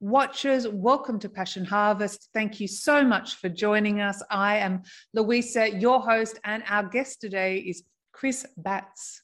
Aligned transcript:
watchers. 0.00 0.66
Welcome 0.66 1.18
to 1.20 1.28
Passion 1.28 1.64
Harvest. 1.64 2.30
Thank 2.32 2.58
you 2.58 2.66
so 2.66 3.04
much 3.04 3.34
for 3.36 3.50
joining 3.50 4.00
us. 4.00 4.22
I 4.30 4.56
am 4.56 4.82
Louisa, 5.12 5.70
your 5.78 6.00
host, 6.00 6.38
and 6.44 6.62
our 6.68 6.84
guest 6.84 7.20
today 7.20 7.58
is 7.58 7.82
Chris 8.12 8.46
Batts. 8.56 9.22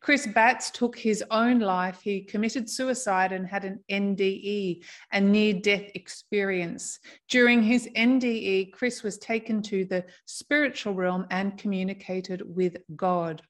Chris 0.00 0.26
Batts 0.26 0.70
took 0.70 0.98
his 0.98 1.24
own 1.30 1.60
life. 1.60 2.00
He 2.02 2.22
committed 2.22 2.68
suicide 2.68 3.32
and 3.32 3.46
had 3.46 3.64
an 3.64 3.82
NDE, 3.90 4.84
a 5.12 5.20
near 5.20 5.54
death 5.54 5.90
experience. 5.94 6.98
During 7.28 7.62
his 7.62 7.88
NDE, 7.96 8.72
Chris 8.72 9.02
was 9.02 9.18
taken 9.18 9.62
to 9.62 9.86
the 9.86 10.04
spiritual 10.26 10.94
realm 10.94 11.26
and 11.30 11.56
communicated 11.56 12.42
with 12.44 12.76
God. 12.96 13.40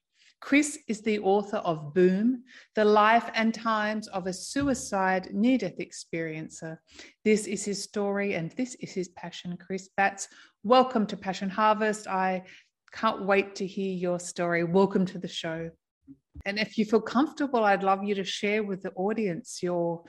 Chris 0.41 0.79
is 0.87 1.01
the 1.01 1.19
author 1.19 1.57
of 1.57 1.93
Boom, 1.93 2.43
The 2.73 2.85
Life 2.85 3.29
and 3.33 3.53
Times 3.53 4.07
of 4.07 4.25
a 4.25 4.33
Suicide 4.33 5.33
Near 5.33 5.57
Death 5.57 5.77
Experiencer. 5.79 6.77
This 7.25 7.45
is 7.45 7.65
his 7.65 7.83
story 7.83 8.35
and 8.35 8.51
this 8.51 8.75
is 8.75 8.91
his 8.91 9.09
passion. 9.09 9.57
Chris 9.57 9.89
Batts, 9.97 10.29
welcome 10.63 11.05
to 11.07 11.17
Passion 11.17 11.49
Harvest. 11.49 12.07
I 12.07 12.43
can't 12.93 13.25
wait 13.25 13.55
to 13.55 13.67
hear 13.67 13.93
your 13.93 14.19
story. 14.19 14.63
Welcome 14.63 15.05
to 15.07 15.19
the 15.19 15.27
show. 15.27 15.71
And 16.45 16.57
if 16.57 16.77
you 16.77 16.85
feel 16.85 17.01
comfortable, 17.01 17.65
I'd 17.65 17.83
love 17.83 18.03
you 18.05 18.15
to 18.15 18.23
share 18.23 18.63
with 18.63 18.83
the 18.83 18.91
audience 18.91 19.61
your 19.61 20.03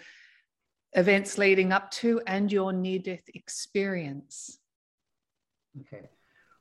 events 0.93 1.39
leading 1.39 1.73
up 1.73 1.91
to 1.93 2.21
and 2.27 2.53
your 2.53 2.73
near 2.73 3.01
death 3.01 3.25
experience. 3.35 4.59
Okay 5.81 6.09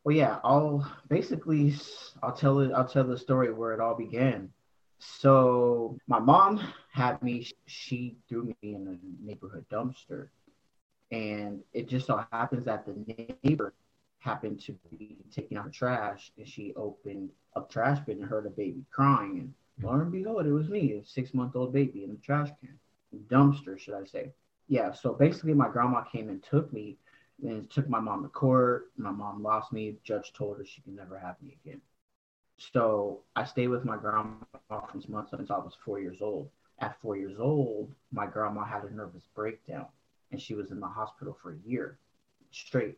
well, 0.04 0.16
yeah, 0.16 0.40
I'll 0.44 0.90
basically 1.10 1.76
I'll 2.24 2.34
tell 2.34 2.60
it. 2.60 2.72
I'll 2.72 2.88
tell 2.88 3.04
the 3.04 3.18
story 3.18 3.52
where 3.52 3.74
it 3.74 3.80
all 3.80 3.96
began. 3.96 4.52
So 5.00 5.98
my 6.08 6.20
mom 6.20 6.60
had 6.92 7.22
me. 7.22 7.48
She 7.66 8.18
threw 8.28 8.44
me 8.46 8.74
in 8.74 8.88
a 8.88 9.26
neighborhood 9.26 9.66
dumpster, 9.72 10.30
and 11.12 11.62
it 11.74 11.88
just 11.88 12.08
so 12.08 12.24
happens 12.32 12.66
that 12.66 12.86
the 12.86 13.36
neighbor 13.44 13.74
happened 14.20 14.60
to 14.62 14.74
be 14.90 15.18
taking 15.32 15.58
out 15.58 15.72
trash, 15.72 16.32
and 16.38 16.48
she 16.48 16.74
opened 16.76 17.30
up 17.56 17.70
trash 17.70 18.00
bin 18.00 18.20
and 18.20 18.30
heard 18.30 18.46
a 18.46 18.50
baby 18.50 18.84
crying, 18.92 19.40
and 19.40 19.54
lo 19.82 19.92
and 19.92 20.12
behold, 20.12 20.46
it 20.46 20.52
was 20.52 20.70
me, 20.70 20.94
a 20.94 21.06
six 21.06 21.34
month 21.34 21.56
old 21.56 21.74
baby 21.74 22.04
in 22.04 22.12
the 22.12 22.18
trash 22.18 22.50
can, 22.60 22.78
dumpster, 23.28 23.78
should 23.80 23.94
I 23.96 24.06
say? 24.06 24.32
Yeah. 24.68 24.92
So 24.92 25.14
basically, 25.14 25.54
my 25.54 25.70
grandma 25.70 26.02
came 26.02 26.30
and 26.30 26.44
took 26.44 26.72
me 26.72 26.98
and 27.44 27.70
took 27.70 27.88
my 27.90 28.00
mom 28.00 28.24
to 28.24 28.30
court. 28.30 28.92
My 28.98 29.12
mom 29.12 29.44
lost 29.44 29.72
me. 29.72 29.96
Judge 30.04 30.34
told 30.34 30.58
her 30.58 30.66
she 30.66 30.82
could 30.82 30.96
never 30.96 31.18
have 31.18 31.36
me 31.42 31.58
again. 31.64 31.82
So 32.58 33.22
I 33.36 33.46
stayed 33.46 33.70
with 33.70 33.86
my 33.86 33.98
grandma 33.98 34.36
for 34.68 34.90
months 35.08 35.32
since 35.32 35.50
I 35.50 35.58
was 35.58 35.78
four 35.86 36.00
years 36.00 36.22
old. 36.22 36.50
At 36.80 37.00
four 37.02 37.18
years 37.18 37.40
old, 37.40 37.94
my 38.12 38.26
grandma 38.26 38.66
had 38.66 38.84
a 38.84 38.94
nervous 38.94 39.24
breakdown 39.36 39.86
and 40.32 40.42
she 40.42 40.54
was 40.54 40.72
in 40.72 40.80
the 40.80 40.88
hospital 40.88 41.38
for 41.42 41.54
a 41.54 41.68
year 41.70 41.98
straight. 42.52 42.98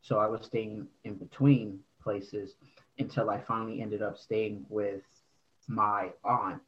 So 0.00 0.18
I 0.18 0.26
was 0.26 0.44
staying 0.46 0.86
in 1.04 1.14
between 1.14 1.80
places 2.02 2.54
until 2.98 3.30
I 3.30 3.40
finally 3.40 3.80
ended 3.80 4.02
up 4.02 4.18
staying 4.18 4.66
with 4.68 5.02
my 5.68 6.10
aunt 6.24 6.60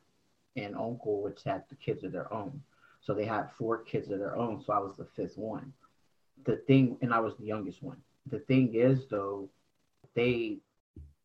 and 0.56 0.76
uncle, 0.76 1.22
which 1.22 1.42
had 1.44 1.64
the 1.68 1.76
kids 1.76 2.04
of 2.04 2.12
their 2.12 2.32
own. 2.32 2.62
So 3.00 3.12
they 3.12 3.24
had 3.24 3.50
four 3.58 3.78
kids 3.78 4.10
of 4.10 4.18
their 4.18 4.36
own. 4.36 4.62
So 4.64 4.72
I 4.72 4.78
was 4.78 4.96
the 4.96 5.06
fifth 5.16 5.36
one 5.36 5.72
the 6.44 6.56
thing, 6.66 6.98
and 7.02 7.12
I 7.12 7.20
was 7.20 7.36
the 7.36 7.44
youngest 7.46 7.82
one. 7.82 7.98
The 8.30 8.40
thing 8.40 8.74
is, 8.74 9.06
though, 9.08 9.48
they 10.14 10.58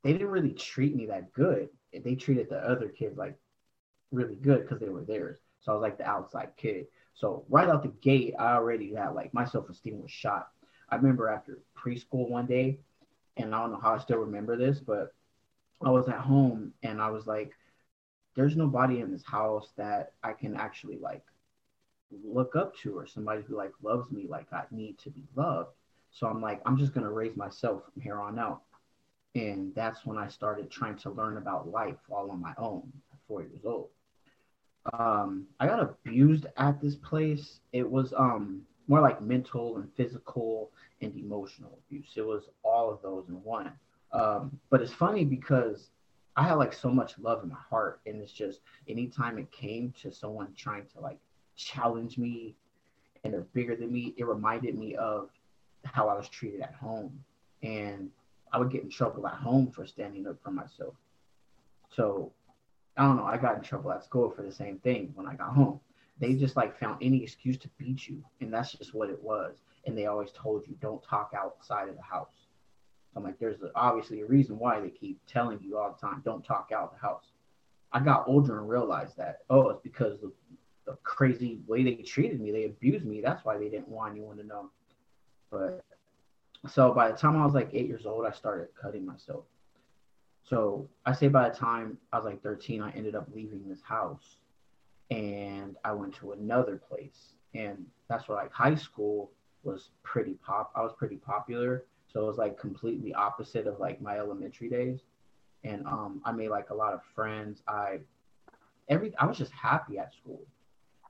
they 0.03 0.13
didn't 0.13 0.29
really 0.29 0.53
treat 0.53 0.95
me 0.95 1.07
that 1.07 1.33
good. 1.33 1.69
They 1.93 2.15
treated 2.15 2.49
the 2.49 2.57
other 2.57 2.89
kids 2.89 3.17
like 3.17 3.37
really 4.11 4.35
good 4.35 4.61
because 4.61 4.79
they 4.79 4.89
were 4.89 5.03
theirs. 5.03 5.39
So 5.61 5.71
I 5.71 5.75
was 5.75 5.81
like 5.81 5.97
the 5.97 6.07
outside 6.07 6.51
kid. 6.57 6.87
So 7.13 7.45
right 7.49 7.67
out 7.67 7.83
the 7.83 7.89
gate, 7.89 8.33
I 8.39 8.53
already 8.53 8.93
had 8.93 9.09
like 9.09 9.33
my 9.33 9.45
self 9.45 9.69
esteem 9.69 10.01
was 10.01 10.11
shot. 10.11 10.49
I 10.89 10.95
remember 10.95 11.27
after 11.29 11.59
preschool 11.77 12.29
one 12.29 12.45
day, 12.45 12.79
and 13.37 13.53
I 13.53 13.59
don't 13.61 13.71
know 13.71 13.79
how 13.81 13.93
I 13.95 13.99
still 13.99 14.17
remember 14.17 14.57
this, 14.57 14.79
but 14.79 15.13
I 15.83 15.89
was 15.89 16.07
at 16.07 16.19
home 16.19 16.73
and 16.83 17.01
I 17.01 17.09
was 17.09 17.27
like, 17.27 17.53
there's 18.35 18.55
nobody 18.55 18.99
in 18.99 19.11
this 19.11 19.25
house 19.25 19.71
that 19.77 20.13
I 20.23 20.33
can 20.33 20.55
actually 20.55 20.97
like 20.97 21.23
look 22.23 22.55
up 22.55 22.75
to 22.77 22.97
or 22.97 23.05
somebody 23.05 23.43
who 23.47 23.55
like 23.55 23.73
loves 23.81 24.11
me 24.11 24.25
like 24.27 24.51
I 24.51 24.63
need 24.71 24.97
to 24.99 25.09
be 25.09 25.23
loved. 25.35 25.69
So 26.11 26.27
I'm 26.27 26.41
like, 26.41 26.61
I'm 26.65 26.77
just 26.77 26.93
gonna 26.93 27.11
raise 27.11 27.35
myself 27.35 27.83
from 27.85 28.01
here 28.01 28.19
on 28.19 28.39
out. 28.39 28.61
And 29.35 29.73
that's 29.75 30.05
when 30.05 30.17
I 30.17 30.27
started 30.27 30.71
trying 30.71 30.97
to 30.97 31.11
learn 31.11 31.37
about 31.37 31.69
life 31.69 31.97
all 32.09 32.31
on 32.31 32.41
my 32.41 32.53
own 32.57 32.91
at 33.11 33.19
four 33.27 33.41
years 33.41 33.61
old. 33.63 33.89
Um, 34.93 35.45
I 35.59 35.67
got 35.67 35.81
abused 35.81 36.47
at 36.57 36.81
this 36.81 36.95
place. 36.95 37.59
It 37.73 37.89
was 37.89 38.13
um 38.13 38.63
more 38.87 39.01
like 39.01 39.21
mental 39.21 39.77
and 39.77 39.87
physical 39.95 40.71
and 41.01 41.15
emotional 41.15 41.77
abuse. 41.85 42.13
It 42.15 42.25
was 42.25 42.49
all 42.63 42.91
of 42.91 43.01
those 43.01 43.29
in 43.29 43.35
one. 43.43 43.71
Um, 44.11 44.59
but 44.71 44.81
it's 44.81 44.93
funny 44.93 45.23
because 45.23 45.91
I 46.35 46.43
had 46.43 46.53
like 46.55 46.73
so 46.73 46.89
much 46.89 47.19
love 47.19 47.43
in 47.43 47.49
my 47.49 47.57
heart, 47.69 48.01
and 48.05 48.21
it's 48.21 48.31
just 48.31 48.61
anytime 48.87 49.37
it 49.37 49.51
came 49.51 49.93
to 50.01 50.11
someone 50.11 50.53
trying 50.57 50.85
to 50.93 50.99
like 50.99 51.19
challenge 51.59 52.17
me 52.17 52.55
and 53.23 53.33
they're 53.33 53.41
bigger 53.41 53.75
than 53.75 53.91
me, 53.91 54.13
it 54.17 54.25
reminded 54.25 54.77
me 54.77 54.95
of 54.95 55.29
how 55.83 56.07
I 56.07 56.15
was 56.15 56.29
treated 56.29 56.61
at 56.61 56.73
home. 56.73 57.19
And 57.61 58.09
I 58.51 58.57
would 58.57 58.71
get 58.71 58.83
in 58.83 58.89
trouble 58.89 59.27
at 59.27 59.35
home 59.35 59.69
for 59.71 59.85
standing 59.85 60.25
up 60.27 60.37
for 60.41 60.51
myself. 60.51 60.95
So 61.89 62.31
I 62.97 63.03
don't 63.03 63.17
know, 63.17 63.25
I 63.25 63.37
got 63.37 63.57
in 63.57 63.61
trouble 63.61 63.91
at 63.91 64.03
school 64.03 64.29
for 64.29 64.41
the 64.41 64.51
same 64.51 64.79
thing 64.79 65.11
when 65.15 65.27
I 65.27 65.35
got 65.35 65.53
home. 65.53 65.79
They 66.19 66.33
just 66.33 66.55
like 66.55 66.77
found 66.79 66.97
any 67.01 67.23
excuse 67.23 67.57
to 67.59 67.69
beat 67.77 68.07
you. 68.07 68.23
And 68.41 68.53
that's 68.53 68.71
just 68.73 68.93
what 68.93 69.09
it 69.09 69.21
was. 69.21 69.55
And 69.85 69.97
they 69.97 70.05
always 70.05 70.31
told 70.31 70.67
you 70.67 70.75
don't 70.81 71.03
talk 71.03 71.33
outside 71.35 71.89
of 71.89 71.95
the 71.95 72.01
house. 72.01 72.47
I'm 73.15 73.23
like, 73.23 73.39
there's 73.39 73.57
obviously 73.75 74.21
a 74.21 74.25
reason 74.25 74.59
why 74.59 74.79
they 74.79 74.89
keep 74.89 75.19
telling 75.27 75.59
you 75.61 75.77
all 75.77 75.91
the 75.91 76.07
time, 76.07 76.21
don't 76.23 76.43
talk 76.43 76.69
out 76.73 76.93
the 76.93 76.99
house. 76.99 77.25
I 77.91 77.99
got 77.99 78.27
older 78.27 78.59
and 78.59 78.69
realized 78.69 79.17
that, 79.17 79.39
oh, 79.49 79.69
it's 79.69 79.81
because 79.81 80.21
of 80.21 80.31
the 80.89 80.97
crazy 81.03 81.59
way 81.67 81.83
they 81.83 81.95
treated 82.01 82.41
me. 82.41 82.51
They 82.51 82.65
abused 82.65 83.05
me. 83.05 83.21
That's 83.21 83.45
why 83.45 83.57
they 83.57 83.69
didn't 83.69 83.89
want 83.89 84.13
anyone 84.13 84.37
to 84.37 84.43
know. 84.43 84.71
But 85.51 85.85
so 86.67 86.91
by 86.93 87.11
the 87.11 87.17
time 87.17 87.37
I 87.37 87.45
was 87.45 87.53
like 87.53 87.69
eight 87.73 87.87
years 87.87 88.07
old, 88.07 88.25
I 88.25 88.31
started 88.31 88.69
cutting 88.79 89.05
myself. 89.05 89.45
So 90.43 90.89
I 91.05 91.13
say 91.13 91.27
by 91.27 91.49
the 91.49 91.55
time 91.55 91.99
I 92.11 92.17
was 92.17 92.25
like 92.25 92.41
13, 92.41 92.81
I 92.81 92.89
ended 92.91 93.15
up 93.15 93.27
leaving 93.35 93.69
this 93.69 93.81
house 93.83 94.37
and 95.11 95.75
I 95.85 95.91
went 95.91 96.15
to 96.15 96.31
another 96.31 96.77
place. 96.77 97.33
And 97.53 97.85
that's 98.07 98.27
where 98.27 98.37
like 98.37 98.51
high 98.51 98.75
school 98.75 99.31
was 99.61 99.91
pretty 100.01 100.33
pop. 100.43 100.71
I 100.75 100.81
was 100.81 100.93
pretty 100.97 101.17
popular. 101.17 101.85
So 102.11 102.21
it 102.23 102.25
was 102.25 102.37
like 102.37 102.59
completely 102.59 103.13
opposite 103.13 103.67
of 103.67 103.79
like 103.79 104.01
my 104.01 104.17
elementary 104.17 104.69
days. 104.69 105.01
And 105.63 105.85
um, 105.85 106.21
I 106.25 106.31
made 106.31 106.49
like 106.49 106.71
a 106.71 106.75
lot 106.75 106.93
of 106.93 107.01
friends. 107.13 107.61
I 107.67 107.99
every 108.87 109.15
I 109.17 109.27
was 109.27 109.37
just 109.37 109.51
happy 109.51 109.99
at 109.99 110.15
school 110.15 110.41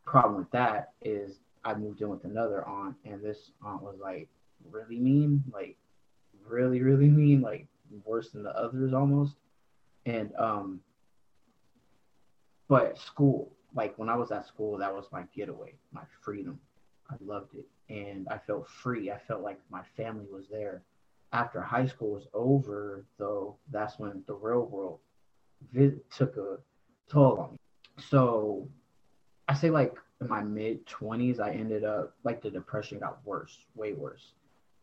problem 0.06 0.38
with 0.38 0.52
that 0.52 0.94
is 1.02 1.40
I 1.64 1.74
moved 1.74 2.02
in 2.02 2.10
with 2.10 2.24
another 2.24 2.68
aunt, 2.68 2.96
and 3.06 3.22
this 3.24 3.52
aunt 3.64 3.82
was 3.82 3.98
like 4.02 4.28
really 4.70 4.98
mean, 4.98 5.44
like 5.54 5.78
really, 6.46 6.82
really 6.82 7.10
mean, 7.10 7.42
like 7.42 7.68
worse 8.06 8.32
than 8.32 8.44
the 8.44 8.56
others 8.58 8.94
almost. 8.94 9.36
And 10.06 10.32
um, 10.38 10.80
but 12.68 12.98
school, 12.98 13.52
like 13.76 13.98
when 13.98 14.10
I 14.10 14.16
was 14.16 14.32
at 14.32 14.48
school, 14.48 14.78
that 14.78 14.94
was 14.94 15.06
my 15.12 15.24
getaway, 15.36 15.74
my 15.92 16.04
freedom. 16.24 16.60
I 17.10 17.16
loved 17.22 17.56
it, 17.56 17.68
and 17.90 18.28
I 18.30 18.38
felt 18.38 18.68
free. 18.68 19.12
I 19.12 19.18
felt 19.18 19.42
like 19.42 19.60
my 19.70 19.82
family 19.98 20.26
was 20.32 20.46
there. 20.50 20.84
After 21.32 21.62
high 21.62 21.86
school 21.88 22.14
was 22.14 22.28
over, 22.34 23.06
though, 23.18 23.58
that's 23.72 24.00
when 24.00 24.24
the 24.26 24.34
real 24.34 24.66
world 24.66 25.00
took 26.10 26.38
a 26.38 26.58
toll 27.12 27.40
on 27.40 27.52
me. 27.52 27.58
So 28.10 28.68
I 29.50 29.56
say 29.56 29.72
like 29.72 29.96
in 30.22 30.30
my 30.30 30.44
mid 30.44 30.86
20s, 30.86 31.40
I 31.40 31.52
ended 31.52 31.84
up 31.84 32.14
like 32.24 32.42
the 32.42 32.52
depression 32.52 33.00
got 33.00 33.18
worse, 33.26 33.58
way 33.74 33.94
worse, 33.94 34.34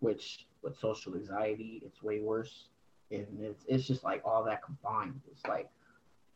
which 0.01 0.47
with 0.63 0.77
social 0.77 1.15
anxiety, 1.15 1.81
it's 1.87 2.03
way 2.03 2.21
worse. 2.21 2.69
And 3.13 3.27
it's, 3.41 3.65
it's 3.69 3.87
just 3.87 4.03
like 4.03 4.23
all 4.25 4.43
that 4.43 4.65
combined. 4.65 5.21
It's 5.31 5.47
like 5.47 5.71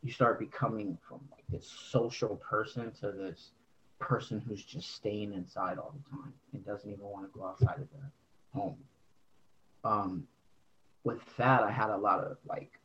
you 0.01 0.13
start 0.13 0.39
becoming 0.39 0.97
from 1.05 1.19
like 1.29 1.43
this 1.49 1.69
social 1.89 2.37
person 2.37 2.93
to 3.01 3.11
this 3.11 3.51
person 3.99 4.41
who's 4.47 4.63
just 4.63 4.95
staying 4.95 5.33
inside 5.33 5.77
all 5.77 5.93
the 5.93 6.17
time 6.17 6.33
and 6.53 6.65
doesn't 6.65 6.89
even 6.89 7.03
want 7.03 7.25
to 7.25 7.37
go 7.37 7.45
outside 7.45 7.81
of 7.81 7.91
their 7.91 8.11
home. 8.53 8.77
Um, 9.83 10.23
with 11.03 11.19
that, 11.35 11.63
I 11.63 11.71
had 11.71 11.89
a 11.89 11.97
lot 11.97 12.23
of 12.23 12.37
like 12.47 12.79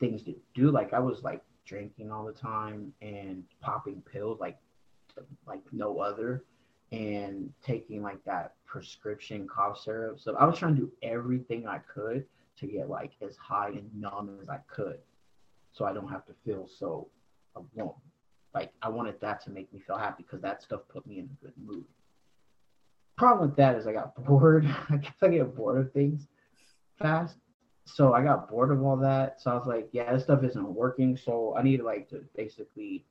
things 0.00 0.24
to 0.24 0.34
do. 0.52 0.72
Like 0.72 0.92
I 0.92 0.98
was 0.98 1.22
like 1.22 1.44
drinking 1.64 2.10
all 2.10 2.24
the 2.24 2.32
time 2.32 2.92
and 3.00 3.44
popping 3.60 4.02
pills 4.10 4.40
like 4.40 4.58
like 5.46 5.60
no 5.72 5.98
other 5.98 6.44
and 6.92 7.52
taking 7.62 8.02
like 8.02 8.22
that 8.24 8.54
prescription 8.66 9.46
cough 9.46 9.80
syrup. 9.80 10.18
So 10.20 10.36
I 10.36 10.44
was 10.44 10.58
trying 10.58 10.74
to 10.74 10.80
do 10.82 10.92
everything 11.02 11.66
I 11.66 11.78
could 11.78 12.24
to 12.58 12.66
get 12.66 12.88
like 12.88 13.12
as 13.22 13.36
high 13.36 13.68
and 13.68 13.88
numb 13.94 14.38
as 14.42 14.48
I 14.48 14.58
could 14.68 14.98
so 15.72 15.84
I 15.84 15.92
don't 15.92 16.08
have 16.08 16.26
to 16.26 16.32
feel 16.44 16.68
so 16.68 17.08
alone. 17.56 17.94
Like 18.54 18.72
I 18.82 18.88
wanted 18.88 19.20
that 19.20 19.42
to 19.44 19.50
make 19.50 19.72
me 19.72 19.80
feel 19.80 19.96
happy 19.96 20.24
because 20.24 20.40
that 20.42 20.62
stuff 20.62 20.80
put 20.88 21.06
me 21.06 21.20
in 21.20 21.30
a 21.30 21.44
good 21.44 21.54
mood. 21.56 21.84
Problem 23.16 23.48
with 23.48 23.56
that 23.56 23.76
is 23.76 23.86
I 23.86 23.92
got 23.92 24.14
bored. 24.24 24.66
I 24.88 24.96
guess 24.96 25.14
I 25.22 25.28
get 25.28 25.54
bored 25.54 25.78
of 25.78 25.92
things 25.92 26.26
fast. 26.98 27.36
So 27.84 28.12
I 28.12 28.22
got 28.22 28.48
bored 28.48 28.70
of 28.70 28.82
all 28.82 28.96
that. 28.98 29.40
So 29.40 29.50
I 29.50 29.54
was 29.54 29.66
like, 29.66 29.88
yeah, 29.92 30.12
this 30.12 30.24
stuff 30.24 30.44
isn't 30.44 30.74
working. 30.74 31.16
So 31.16 31.54
I 31.56 31.62
need 31.62 31.82
like 31.82 32.08
to 32.10 32.24
basically 32.36 33.04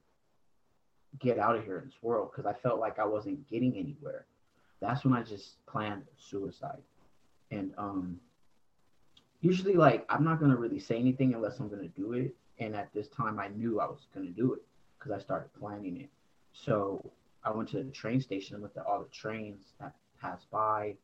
get 1.17 1.39
out 1.39 1.55
of 1.55 1.65
here 1.65 1.79
in 1.79 1.85
this 1.85 2.01
world 2.01 2.29
because 2.31 2.45
I 2.45 2.53
felt 2.53 2.79
like 2.79 2.99
I 2.99 3.05
wasn't 3.05 3.47
getting 3.49 3.75
anywhere. 3.75 4.25
That's 4.79 5.03
when 5.03 5.13
I 5.13 5.23
just 5.23 5.65
planned 5.65 6.03
suicide. 6.17 6.81
And 7.51 7.73
um 7.77 8.19
usually 9.41 9.73
like 9.73 10.05
I'm 10.09 10.23
not 10.23 10.39
gonna 10.39 10.55
really 10.55 10.79
say 10.79 10.97
anything 10.97 11.33
unless 11.33 11.59
I'm 11.59 11.69
gonna 11.69 11.87
do 11.89 12.13
it. 12.13 12.35
And 12.59 12.75
at 12.75 12.93
this 12.93 13.07
time 13.07 13.39
I 13.39 13.47
knew 13.49 13.79
I 13.79 13.85
was 13.85 14.07
gonna 14.13 14.29
do 14.29 14.53
it 14.53 14.61
because 14.97 15.11
I 15.11 15.19
started 15.19 15.49
planning 15.59 15.97
it. 16.01 16.09
So 16.53 17.03
I 17.43 17.51
went 17.51 17.69
to 17.69 17.83
the 17.83 17.91
train 17.91 18.21
station 18.21 18.55
and 18.55 18.63
looked 18.63 18.77
at 18.77 18.85
all 18.85 18.99
the 18.99 19.09
trains 19.09 19.73
that 19.79 19.93
passed 20.21 20.49
by 20.51 20.95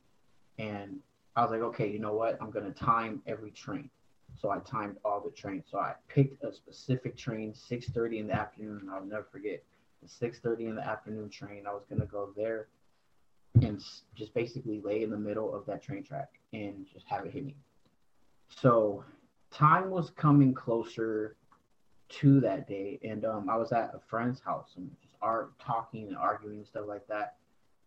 and 0.58 1.00
I 1.36 1.42
was 1.42 1.52
like, 1.52 1.62
okay, 1.62 1.90
you 1.90 2.00
know 2.00 2.14
what? 2.14 2.38
I'm 2.42 2.52
gonna 2.52 2.72
time 2.72 3.22
every 3.28 3.52
train. 3.52 3.90
So 4.38 4.52
I 4.52 4.60
timed 4.60 4.98
all 5.04 5.22
the 5.22 5.32
trains. 5.32 5.66
So 5.70 5.80
I 5.80 5.94
picked 6.08 6.44
a 6.44 6.54
specific 6.54 7.18
train, 7.18 7.54
6:30 7.54 8.20
in 8.20 8.28
the 8.28 8.34
afternoon. 8.34 8.80
and 8.82 8.92
I'll 8.92 9.04
never 9.06 9.24
forget 9.32 9.64
6:30 10.08 10.68
in 10.68 10.76
the 10.76 10.86
afternoon 10.86 11.30
train. 11.30 11.66
I 11.68 11.74
was 11.74 11.86
gonna 11.90 12.06
go 12.06 12.32
there 12.36 12.68
and 13.62 13.82
just 14.16 14.34
basically 14.34 14.82
lay 14.82 15.04
in 15.04 15.10
the 15.10 15.18
middle 15.18 15.54
of 15.54 15.66
that 15.66 15.82
train 15.82 16.04
track 16.04 16.40
and 16.54 16.86
just 16.92 17.06
have 17.08 17.26
it 17.26 17.32
hit 17.32 17.46
me. 17.46 17.56
So 18.50 19.04
time 19.52 19.90
was 19.90 20.10
coming 20.12 20.54
closer 20.54 21.38
to 22.08 22.40
that 22.42 22.68
day, 22.68 23.00
and 23.04 23.26
um, 23.26 23.50
I 23.50 23.58
was 23.58 23.72
at 23.72 23.92
a 23.94 24.00
friend's 24.00 24.40
house 24.40 24.74
and 24.76 24.90
just 25.02 25.16
art 25.22 25.58
talking 25.60 26.08
and 26.08 26.18
arguing 26.18 26.58
and 26.58 26.68
stuff 26.68 26.86
like 26.88 27.08
that. 27.08 27.38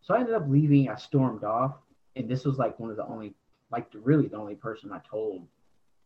So 0.01 0.15
I 0.15 0.21
ended 0.21 0.35
up 0.35 0.49
leaving. 0.49 0.89
I 0.89 0.97
stormed 0.97 1.45
off, 1.45 1.77
and 2.17 2.29
this 2.29 2.45
was 2.45 2.59
like 2.59 2.79
one 2.81 2.91
of 2.91 2.97
the 2.97 3.07
only, 3.07 3.35
like 3.71 3.89
really 3.95 4.27
the 4.27 4.37
only 4.37 4.55
person 4.55 4.93
I 4.93 5.01
told 5.09 5.47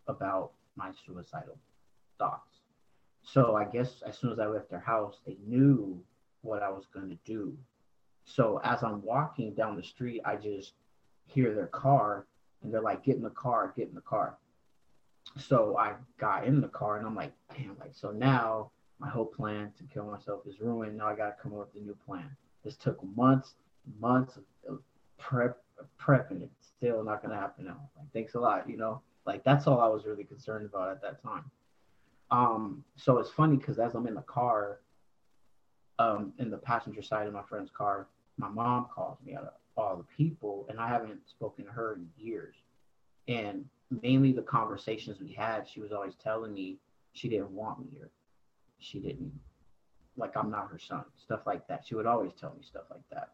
about 0.09 0.53
my 0.77 0.91
suicidal 1.07 1.59
thoughts. 2.19 2.52
So 3.23 3.57
I 3.57 3.65
guess 3.65 4.03
as 4.07 4.19
soon 4.19 4.33
as 4.33 4.39
I 4.39 4.47
left 4.47 4.71
their 4.71 4.81
house, 4.81 5.21
they 5.27 5.37
knew 5.47 6.03
what 6.43 6.63
I 6.63 6.71
was 6.71 6.87
going 6.93 7.09
to 7.09 7.19
do. 7.25 7.57
So 8.25 8.61
as 8.65 8.83
I'm 8.83 9.03
walking 9.03 9.55
down 9.55 9.77
the 9.77 9.83
street, 9.83 10.23
I 10.25 10.37
just 10.37 10.73
hear 11.27 11.55
their 11.55 11.69
car 11.69 12.27
and 12.63 12.73
they're 12.73 12.81
like, 12.81 13.05
get 13.05 13.17
in 13.17 13.23
the 13.23 13.31
car, 13.31 13.73
get 13.77 13.89
in 13.89 13.95
the 13.95 14.01
car. 14.01 14.37
So 15.39 15.77
I 15.79 15.95
got 16.19 16.47
in 16.47 16.61
the 16.61 16.69
car 16.69 16.99
and 16.99 17.07
I'm 17.07 17.15
like, 17.15 17.33
damn, 17.57 17.77
like, 17.79 17.95
so 17.95 18.11
now 18.11 18.71
my 18.99 19.09
whole 19.09 19.27
plan 19.27 19.73
to 19.79 19.85
kill 19.85 20.07
myself 20.07 20.43
is 20.47 20.61
ruined. 20.61 20.97
Now 20.97 21.09
I 21.09 21.17
got 21.17 21.37
to 21.37 21.43
come 21.43 21.53
up 21.53 21.73
with 21.73 21.83
a 21.83 21.85
new 21.85 21.97
plan. 22.07 22.29
This 22.65 22.77
took 22.77 22.99
months, 23.17 23.55
months 24.01 24.39
of 24.69 24.81
prep, 25.19 25.59
prepping. 26.01 26.43
It's 26.43 26.69
still 26.77 27.03
not 27.03 27.23
going 27.23 27.35
to 27.35 27.41
happen 27.41 27.67
now. 27.67 27.89
Like, 27.97 28.13
thanks 28.13 28.35
a 28.35 28.41
lot, 28.41 28.69
you 28.69 28.77
know? 28.77 29.01
Like, 29.25 29.43
that's 29.45 29.67
all 29.67 29.81
I 29.81 29.89
was 29.89 30.05
really 30.05 30.25
concerned 30.25 30.67
about 30.67 30.91
at 30.91 31.03
that 31.03 31.23
time. 31.23 31.45
Um, 32.33 32.83
so 32.97 33.19
it's 33.19 33.31
funny 33.31 33.57
because 33.57 33.79
as 33.79 33.95
I'm 33.95 34.07
in 34.07 34.15
the 34.15 34.23
car, 34.23 34.81
um, 35.99 36.33
in 36.39 36.51
the 36.51 36.57
passenger 36.57 37.03
side 37.03 37.27
of 37.27 37.35
my 37.35 37.43
friend's 37.43 37.71
car, 37.71 38.09
my 38.39 38.49
mom 38.49 38.87
calls 38.93 39.19
me 39.25 39.35
out 39.35 39.45
of 39.45 39.51
all 39.77 39.97
the 39.97 40.05
people, 40.17 40.67
and 40.71 40.81
I 40.81 40.89
haven't 40.89 41.21
spoken 41.29 41.67
to 41.67 41.71
her 41.71 41.95
in 41.95 42.09
years. 42.17 42.55
And 43.29 43.67
mainly 44.03 44.33
the 44.33 44.43
conversations 44.43 45.21
we 45.21 45.33
had, 45.33 45.69
she 45.69 45.81
was 45.81 45.93
always 45.93 46.15
telling 46.15 46.55
me 46.55 46.79
she 47.13 47.29
didn't 47.29 47.51
want 47.51 47.79
me 47.79 47.87
here. 47.93 48.11
She 48.79 48.99
didn't, 48.99 49.39
like, 50.17 50.35
I'm 50.35 50.51
not 50.51 50.71
her 50.71 50.79
son, 50.79 51.05
stuff 51.23 51.41
like 51.47 51.69
that. 51.69 51.85
She 51.87 51.95
would 51.95 52.07
always 52.07 52.33
tell 52.33 52.55
me 52.55 52.63
stuff 52.63 52.85
like 52.91 53.07
that. 53.13 53.29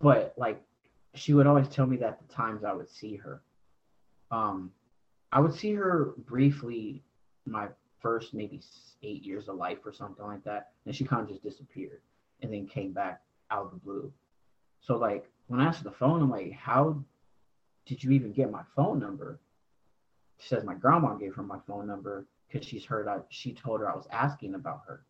But, 0.00 0.34
like, 0.36 0.60
she 1.14 1.34
would 1.34 1.46
always 1.46 1.68
tell 1.68 1.86
me 1.86 1.96
that 1.98 2.18
the 2.18 2.34
times 2.34 2.64
I 2.64 2.72
would 2.72 2.90
see 2.90 3.14
her. 3.16 3.42
Um, 4.32 4.72
I 5.30 5.40
would 5.40 5.54
see 5.54 5.72
her 5.74 6.14
briefly 6.26 7.02
my 7.46 7.68
first 8.00 8.34
maybe 8.34 8.60
eight 9.02 9.22
years 9.24 9.48
of 9.48 9.56
life 9.56 9.78
or 9.84 9.92
something 9.92 10.24
like 10.24 10.44
that. 10.44 10.68
And 10.84 10.94
she 10.94 11.04
kind 11.04 11.22
of 11.22 11.28
just 11.28 11.42
disappeared 11.42 12.00
and 12.42 12.52
then 12.52 12.66
came 12.66 12.92
back 12.92 13.22
out 13.50 13.66
of 13.66 13.70
the 13.70 13.78
blue. 13.78 14.12
So 14.80 14.96
like 14.96 15.30
when 15.46 15.60
I 15.60 15.66
answered 15.66 15.84
the 15.84 15.92
phone, 15.92 16.22
I'm 16.22 16.30
like, 16.30 16.52
how 16.52 17.02
did 17.86 18.02
you 18.02 18.10
even 18.10 18.32
get 18.32 18.50
my 18.50 18.62
phone 18.74 18.98
number? 18.98 19.40
She 20.38 20.48
says 20.48 20.64
my 20.64 20.74
grandma 20.74 21.14
gave 21.14 21.34
her 21.34 21.42
my 21.42 21.58
phone 21.66 21.86
number 21.86 22.26
because 22.46 22.66
she's 22.66 22.84
heard 22.84 23.08
I 23.08 23.18
she 23.30 23.52
told 23.52 23.80
her 23.80 23.90
I 23.90 23.96
was 23.96 24.06
asking 24.10 24.54
about 24.54 24.82
her. 24.86 25.04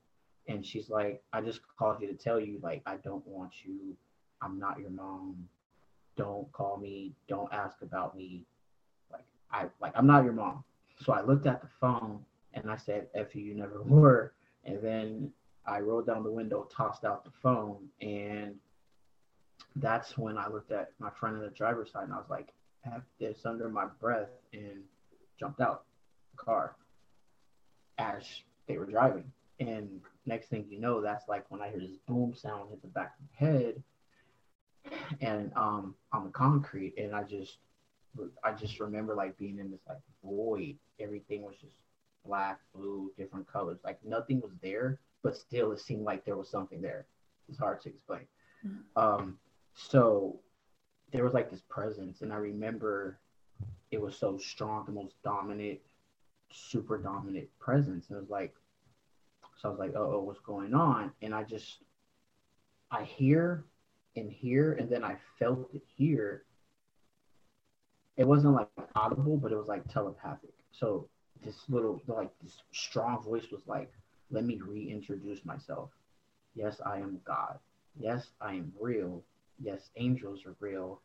And 0.48 0.64
she's 0.64 0.88
like, 0.88 1.22
I 1.32 1.40
just 1.40 1.60
called 1.76 2.00
you 2.00 2.06
to 2.06 2.14
tell 2.14 2.38
you, 2.38 2.60
like, 2.62 2.80
I 2.86 2.96
don't 2.96 3.26
want 3.26 3.52
you. 3.64 3.96
I'm 4.40 4.60
not 4.60 4.78
your 4.78 4.90
mom. 4.90 5.48
Don't 6.16 6.50
call 6.52 6.76
me. 6.76 7.14
Don't 7.28 7.52
ask 7.52 7.82
about 7.82 8.16
me. 8.16 8.44
Like, 9.10 9.24
I 9.50 9.66
like 9.80 9.92
I'm 9.96 10.06
not 10.06 10.24
your 10.24 10.32
mom. 10.32 10.62
So 11.04 11.12
I 11.12 11.22
looked 11.22 11.46
at 11.46 11.60
the 11.60 11.68
phone 11.80 12.24
and 12.54 12.70
I 12.70 12.76
said, 12.76 13.08
F 13.14 13.34
you, 13.34 13.42
you 13.42 13.54
never 13.54 13.82
were. 13.86 14.32
And 14.64 14.82
then 14.82 15.32
I 15.66 15.80
rolled 15.80 16.06
down 16.06 16.22
the 16.22 16.30
window, 16.30 16.68
tossed 16.74 17.04
out 17.04 17.24
the 17.24 17.32
phone, 17.42 17.88
and 18.00 18.54
that's 19.76 20.16
when 20.16 20.38
I 20.38 20.48
looked 20.48 20.72
at 20.72 20.92
my 20.98 21.10
friend 21.10 21.36
in 21.36 21.42
the 21.42 21.50
driver's 21.50 21.92
side 21.92 22.04
and 22.04 22.12
I 22.12 22.18
was 22.18 22.30
like, 22.30 22.52
F 22.84 23.02
this 23.18 23.44
under 23.44 23.68
my 23.68 23.86
breath 24.00 24.30
and 24.52 24.82
jumped 25.38 25.60
out 25.60 25.84
the 26.32 26.42
car 26.42 26.76
as 27.98 28.22
they 28.68 28.78
were 28.78 28.86
driving. 28.86 29.30
And 29.58 30.00
next 30.24 30.48
thing 30.48 30.66
you 30.68 30.80
know, 30.80 31.00
that's 31.00 31.28
like 31.28 31.50
when 31.50 31.62
I 31.62 31.70
hear 31.70 31.80
this 31.80 31.96
boom 32.06 32.34
sound 32.34 32.70
hit 32.70 32.82
the 32.82 32.88
back 32.88 33.14
of 33.18 33.26
my 33.40 33.48
head 33.48 33.82
and 35.20 35.50
um 35.56 35.96
on 36.12 36.24
the 36.24 36.30
concrete 36.30 36.94
and 36.96 37.12
I 37.12 37.24
just 37.24 37.58
I 38.44 38.52
just 38.52 38.80
remember 38.80 39.14
like 39.14 39.36
being 39.38 39.58
in 39.58 39.70
this 39.70 39.80
like 39.88 39.98
void. 40.24 40.76
Everything 41.00 41.42
was 41.42 41.56
just 41.56 41.74
black, 42.24 42.60
blue, 42.74 43.12
different 43.16 43.50
colors. 43.50 43.78
Like 43.84 43.98
nothing 44.04 44.40
was 44.40 44.52
there, 44.62 44.98
but 45.22 45.36
still 45.36 45.72
it 45.72 45.80
seemed 45.80 46.04
like 46.04 46.24
there 46.24 46.36
was 46.36 46.48
something 46.48 46.80
there. 46.80 47.06
It's 47.48 47.58
hard 47.58 47.80
to 47.82 47.88
explain. 47.88 48.26
Mm-hmm. 48.66 48.98
Um, 48.98 49.38
so 49.74 50.40
there 51.12 51.24
was 51.24 51.34
like 51.34 51.50
this 51.50 51.62
presence, 51.68 52.22
and 52.22 52.32
I 52.32 52.36
remember 52.36 53.18
it 53.90 54.00
was 54.00 54.16
so 54.16 54.36
strong, 54.38 54.84
the 54.86 54.92
most 54.92 55.14
dominant, 55.22 55.78
super 56.52 56.98
dominant 56.98 57.48
presence. 57.58 58.06
And 58.08 58.16
it 58.16 58.20
was 58.20 58.30
like, 58.30 58.54
so 59.58 59.68
I 59.68 59.70
was 59.70 59.78
like, 59.78 59.94
oh, 59.94 60.20
what's 60.20 60.40
going 60.40 60.74
on? 60.74 61.12
And 61.22 61.34
I 61.34 61.44
just, 61.44 61.78
I 62.90 63.04
hear 63.04 63.64
and 64.16 64.30
hear, 64.30 64.72
and 64.72 64.90
then 64.90 65.04
I 65.04 65.16
felt 65.38 65.70
it 65.72 65.82
here. 65.96 66.44
It 68.16 68.26
wasn't 68.26 68.54
like 68.54 68.68
audible, 68.94 69.36
but 69.36 69.52
it 69.52 69.56
was 69.56 69.68
like 69.68 69.86
telepathic. 69.92 70.54
So 70.72 71.08
this 71.44 71.56
little 71.68 72.00
like 72.06 72.30
this 72.42 72.62
strong 72.72 73.22
voice 73.22 73.46
was 73.52 73.62
like, 73.66 73.92
let 74.30 74.44
me 74.44 74.60
reintroduce 74.66 75.44
myself. 75.44 75.90
Yes, 76.54 76.80
I 76.84 76.96
am 76.96 77.20
God. 77.26 77.58
Yes, 77.98 78.28
I 78.40 78.54
am 78.54 78.72
real. 78.80 79.22
Yes, 79.62 79.90
angels 79.96 80.44
are 80.46 80.56
real. 80.60 81.00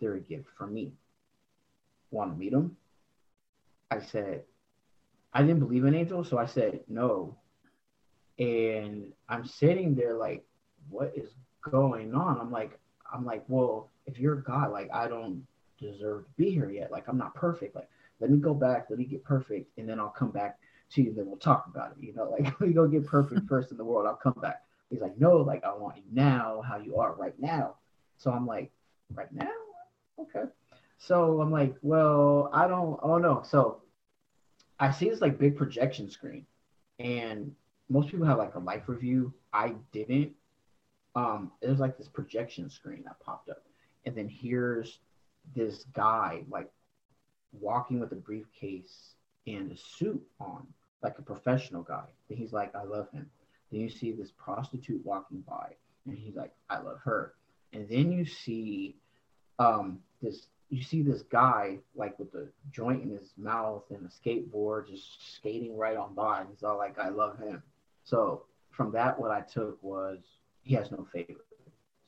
They're 0.00 0.14
a 0.14 0.20
gift 0.20 0.46
from 0.56 0.74
me. 0.74 0.92
Want 2.10 2.32
to 2.32 2.38
meet 2.38 2.52
them? 2.52 2.76
I 3.90 4.00
said, 4.00 4.42
I 5.32 5.42
didn't 5.42 5.60
believe 5.60 5.84
in 5.84 5.94
angels, 5.94 6.28
so 6.28 6.38
I 6.38 6.46
said 6.46 6.80
no. 6.88 7.36
And 8.38 9.12
I'm 9.28 9.44
sitting 9.44 9.94
there 9.94 10.14
like, 10.14 10.44
what 10.88 11.12
is 11.16 11.30
going 11.62 12.14
on? 12.14 12.40
I'm 12.40 12.50
like, 12.50 12.78
I'm 13.12 13.24
like, 13.24 13.44
well, 13.48 13.90
if 14.06 14.18
you're 14.18 14.36
God, 14.36 14.70
like 14.72 14.90
I 14.92 15.08
don't 15.08 15.46
deserve 15.90 16.24
to 16.26 16.32
be 16.36 16.50
here 16.50 16.70
yet. 16.70 16.90
Like 16.92 17.08
I'm 17.08 17.18
not 17.18 17.34
perfect. 17.34 17.74
Like 17.76 17.88
let 18.20 18.30
me 18.30 18.38
go 18.38 18.54
back, 18.54 18.86
let 18.90 18.98
me 18.98 19.04
get 19.04 19.24
perfect, 19.24 19.70
and 19.78 19.88
then 19.88 20.00
I'll 20.00 20.08
come 20.10 20.30
back 20.30 20.58
to 20.92 21.02
you, 21.02 21.08
and 21.10 21.18
then 21.18 21.26
we'll 21.26 21.36
talk 21.38 21.66
about 21.66 21.92
it. 21.92 22.04
You 22.04 22.14
know, 22.14 22.30
like 22.38 22.44
let 22.60 22.68
me 22.68 22.72
go 22.74 22.86
get 22.88 23.06
perfect 23.06 23.46
first 23.48 23.70
in 23.72 23.76
the 23.76 23.84
world, 23.84 24.06
I'll 24.06 24.16
come 24.16 24.40
back. 24.40 24.62
He's 24.90 25.00
like, 25.00 25.18
no, 25.18 25.38
like 25.38 25.64
I 25.64 25.74
want 25.74 25.96
you 25.96 26.04
now, 26.12 26.62
how 26.66 26.78
you 26.78 26.96
are 26.98 27.14
right 27.14 27.38
now. 27.40 27.76
So 28.18 28.30
I'm 28.30 28.46
like, 28.46 28.70
right 29.14 29.32
now? 29.32 29.50
Okay. 30.20 30.44
So 30.98 31.40
I'm 31.40 31.50
like, 31.50 31.74
well, 31.82 32.50
I 32.52 32.68
don't, 32.68 32.98
oh 33.02 33.18
no. 33.18 33.42
So 33.44 33.82
I 34.78 34.90
see 34.92 35.08
this 35.10 35.20
like 35.20 35.38
big 35.38 35.56
projection 35.56 36.10
screen, 36.10 36.46
and 36.98 37.52
most 37.88 38.08
people 38.10 38.26
have 38.26 38.38
like 38.38 38.54
a 38.54 38.60
life 38.60 38.88
review. 38.88 39.32
I 39.52 39.74
didn't. 39.92 40.32
um, 41.16 41.52
there's 41.62 41.80
like 41.80 41.96
this 41.98 42.08
projection 42.08 42.70
screen 42.70 43.02
that 43.04 43.20
popped 43.20 43.48
up, 43.50 43.64
and 44.06 44.16
then 44.16 44.28
here's 44.28 44.98
this 45.54 45.84
guy 45.92 46.42
like 46.48 46.70
walking 47.52 48.00
with 48.00 48.12
a 48.12 48.16
briefcase 48.16 49.14
and 49.46 49.72
a 49.72 49.76
suit 49.76 50.22
on, 50.40 50.66
like 51.02 51.18
a 51.18 51.22
professional 51.22 51.82
guy. 51.82 52.06
And 52.28 52.38
he's 52.38 52.52
like, 52.52 52.74
I 52.74 52.84
love 52.84 53.10
him. 53.10 53.28
Then 53.70 53.80
you 53.80 53.90
see 53.90 54.12
this 54.12 54.30
prostitute 54.36 55.04
walking 55.04 55.40
by, 55.40 55.72
and 56.06 56.16
he's 56.16 56.36
like, 56.36 56.52
I 56.70 56.78
love 56.78 56.98
her. 57.04 57.34
And 57.72 57.88
then 57.88 58.12
you 58.12 58.24
see 58.24 58.96
um, 59.58 60.00
this 60.22 60.46
you 60.70 60.82
see 60.82 61.02
this 61.02 61.22
guy 61.22 61.78
like 61.94 62.18
with 62.18 62.32
the 62.32 62.48
joint 62.72 63.02
in 63.02 63.10
his 63.10 63.32
mouth 63.36 63.84
and 63.90 64.04
a 64.06 64.28
skateboard 64.28 64.88
just 64.88 65.34
skating 65.36 65.76
right 65.76 65.96
on 65.96 66.14
by 66.14 66.40
and 66.40 66.48
he's 66.50 66.62
all 66.62 66.78
like 66.78 66.98
i 66.98 67.08
love 67.10 67.38
him 67.38 67.62
so 68.02 68.42
from 68.70 68.90
that 68.90 69.18
what 69.18 69.30
i 69.30 69.40
took 69.40 69.80
was 69.82 70.18
he 70.62 70.74
has 70.74 70.90
no 70.90 71.06
favorites 71.12 71.44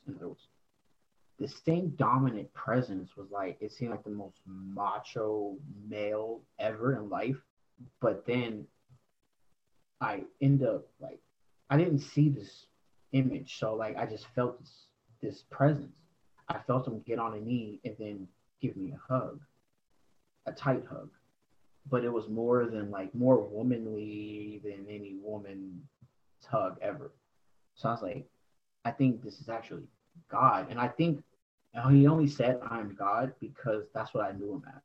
in 0.07 0.15
other 0.15 0.29
words 0.29 0.47
the 1.39 1.47
same 1.47 1.89
dominant 1.97 2.51
presence 2.53 3.15
was 3.15 3.29
like 3.31 3.57
it 3.59 3.71
seemed 3.71 3.91
like 3.91 4.03
the 4.03 4.09
most 4.09 4.39
macho 4.45 5.55
male 5.87 6.41
ever 6.59 6.95
in 6.95 7.09
life 7.09 7.37
but 8.01 8.25
then 8.25 8.65
i 10.01 10.21
end 10.41 10.63
up 10.63 10.87
like 10.99 11.19
i 11.69 11.77
didn't 11.77 11.99
see 11.99 12.29
this 12.29 12.65
image 13.11 13.57
so 13.59 13.75
like 13.75 13.95
i 13.97 14.05
just 14.05 14.25
felt 14.35 14.59
this 14.59 14.87
this 15.21 15.43
presence. 15.49 15.95
I 16.49 16.59
felt 16.65 16.87
him 16.87 17.01
get 17.05 17.19
on 17.19 17.33
a 17.33 17.39
knee 17.39 17.79
and 17.83 17.95
then 17.99 18.27
give 18.61 18.77
me 18.77 18.93
a 18.93 19.13
hug 19.13 19.41
a 20.45 20.51
tight 20.53 20.83
hug. 20.89 21.09
But 21.89 22.05
it 22.05 22.11
was 22.11 22.29
more 22.29 22.65
than 22.65 22.89
like 22.89 23.13
more 23.13 23.39
womanly 23.41 24.61
than 24.63 24.85
any 24.89 25.15
woman's 25.21 25.83
hug 26.45 26.77
ever. 26.81 27.11
So 27.75 27.89
i 27.89 27.91
was 27.91 28.01
like 28.01 28.25
i 28.85 28.91
think 28.91 29.23
this 29.23 29.39
is 29.39 29.49
actually 29.49 29.83
god. 30.29 30.67
And 30.69 30.79
i 30.79 30.87
think 30.87 31.21
he 31.89 32.07
only 32.07 32.27
said 32.27 32.59
I'm 32.69 32.95
God 32.95 33.33
because 33.39 33.85
that's 33.93 34.13
what 34.13 34.25
I 34.25 34.31
knew 34.31 34.53
him 34.53 34.63
as. 34.67 34.81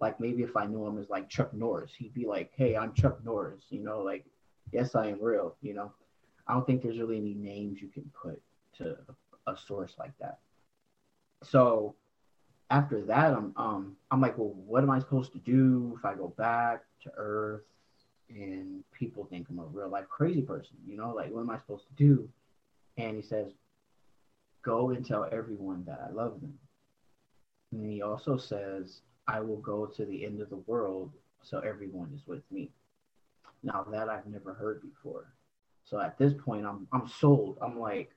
Like 0.00 0.20
maybe 0.20 0.42
if 0.42 0.56
I 0.56 0.66
knew 0.66 0.86
him 0.86 0.98
as 0.98 1.08
like 1.08 1.28
Chuck 1.28 1.52
Norris, 1.52 1.92
he'd 1.96 2.14
be 2.14 2.26
like, 2.26 2.50
"Hey, 2.56 2.76
I'm 2.76 2.92
Chuck 2.92 3.24
Norris," 3.24 3.64
you 3.70 3.82
know, 3.82 4.00
like, 4.00 4.24
"Yes, 4.72 4.94
I 4.94 5.08
am 5.08 5.20
real," 5.20 5.56
you 5.60 5.74
know. 5.74 5.92
I 6.46 6.54
don't 6.54 6.66
think 6.66 6.82
there's 6.82 6.98
really 6.98 7.18
any 7.18 7.34
names 7.34 7.80
you 7.80 7.88
can 7.88 8.10
put 8.20 8.40
to 8.78 8.96
a 9.46 9.56
source 9.56 9.94
like 9.98 10.16
that. 10.18 10.38
So 11.44 11.94
after 12.70 13.02
that, 13.02 13.32
I'm 13.32 13.52
um 13.56 13.96
I'm 14.10 14.20
like, 14.20 14.38
well, 14.38 14.54
what 14.66 14.82
am 14.82 14.90
I 14.90 14.98
supposed 14.98 15.32
to 15.32 15.38
do 15.38 15.94
if 15.98 16.04
I 16.04 16.14
go 16.14 16.28
back 16.38 16.82
to 17.02 17.12
Earth 17.16 17.62
and 18.28 18.82
people 18.92 19.24
think 19.24 19.48
I'm 19.50 19.58
a 19.58 19.64
real 19.64 19.88
life 19.88 20.08
crazy 20.08 20.42
person? 20.42 20.76
You 20.86 20.96
know, 20.96 21.12
like 21.12 21.30
what 21.30 21.40
am 21.40 21.50
I 21.50 21.58
supposed 21.58 21.86
to 21.88 21.94
do? 21.94 22.28
And 22.96 23.16
he 23.16 23.22
says, 23.22 23.52
Go 24.62 24.90
and 24.90 25.04
tell 25.04 25.28
everyone 25.32 25.84
that 25.86 26.00
I 26.08 26.12
love 26.12 26.40
them. 26.40 26.54
And 27.72 27.90
he 27.90 28.02
also 28.02 28.36
says, 28.36 29.00
I 29.26 29.40
will 29.40 29.58
go 29.58 29.86
to 29.86 30.04
the 30.04 30.24
end 30.24 30.40
of 30.40 30.50
the 30.50 30.62
world 30.66 31.12
so 31.42 31.58
everyone 31.60 32.12
is 32.14 32.26
with 32.26 32.42
me. 32.50 32.70
Now 33.62 33.84
that 33.90 34.08
I've 34.08 34.26
never 34.26 34.54
heard 34.54 34.82
before. 34.82 35.32
So 35.84 36.00
at 36.00 36.18
this 36.18 36.32
point 36.34 36.66
I'm 36.66 36.86
I'm 36.92 37.08
sold. 37.08 37.58
I'm 37.60 37.78
like, 37.78 38.14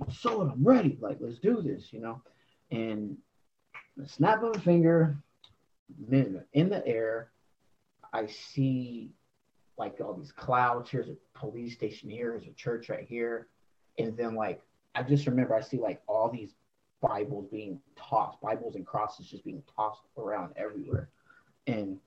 I'm 0.00 0.10
sold, 0.10 0.50
I'm 0.52 0.64
ready. 0.64 0.98
Like, 1.00 1.18
let's 1.20 1.38
do 1.38 1.62
this, 1.62 1.92
you 1.92 2.00
know? 2.00 2.20
And 2.70 3.16
the 3.96 4.08
snap 4.08 4.42
of 4.42 4.56
a 4.56 4.60
finger, 4.60 5.16
in 6.10 6.68
the 6.68 6.86
air, 6.86 7.30
I 8.12 8.26
see 8.26 9.10
like 9.76 10.00
all 10.00 10.14
these 10.14 10.32
clouds. 10.32 10.90
Here's 10.90 11.08
a 11.08 11.16
police 11.34 11.74
station 11.74 12.10
here, 12.10 12.32
here's 12.32 12.46
a 12.46 12.54
church 12.54 12.88
right 12.88 13.06
here. 13.08 13.48
And 13.98 14.16
then 14.16 14.34
like 14.34 14.62
I 14.98 15.02
just 15.02 15.26
remember 15.28 15.54
I 15.54 15.60
see 15.60 15.78
like 15.78 16.02
all 16.08 16.28
these 16.28 16.54
Bibles 17.00 17.46
being 17.52 17.80
tossed, 17.96 18.40
Bibles 18.40 18.74
and 18.74 18.84
crosses 18.84 19.28
just 19.28 19.44
being 19.44 19.62
tossed 19.76 20.02
around 20.16 20.54
everywhere. 20.56 21.08
And 21.68 21.98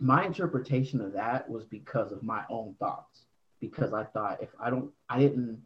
my 0.00 0.24
interpretation 0.26 1.00
of 1.00 1.12
that 1.12 1.48
was 1.48 1.64
because 1.64 2.10
of 2.10 2.24
my 2.24 2.42
own 2.50 2.74
thoughts. 2.80 3.26
Because 3.60 3.92
I 3.92 4.02
thought 4.02 4.42
if 4.42 4.48
I 4.58 4.68
don't, 4.68 4.90
I 5.08 5.20
didn't 5.20 5.62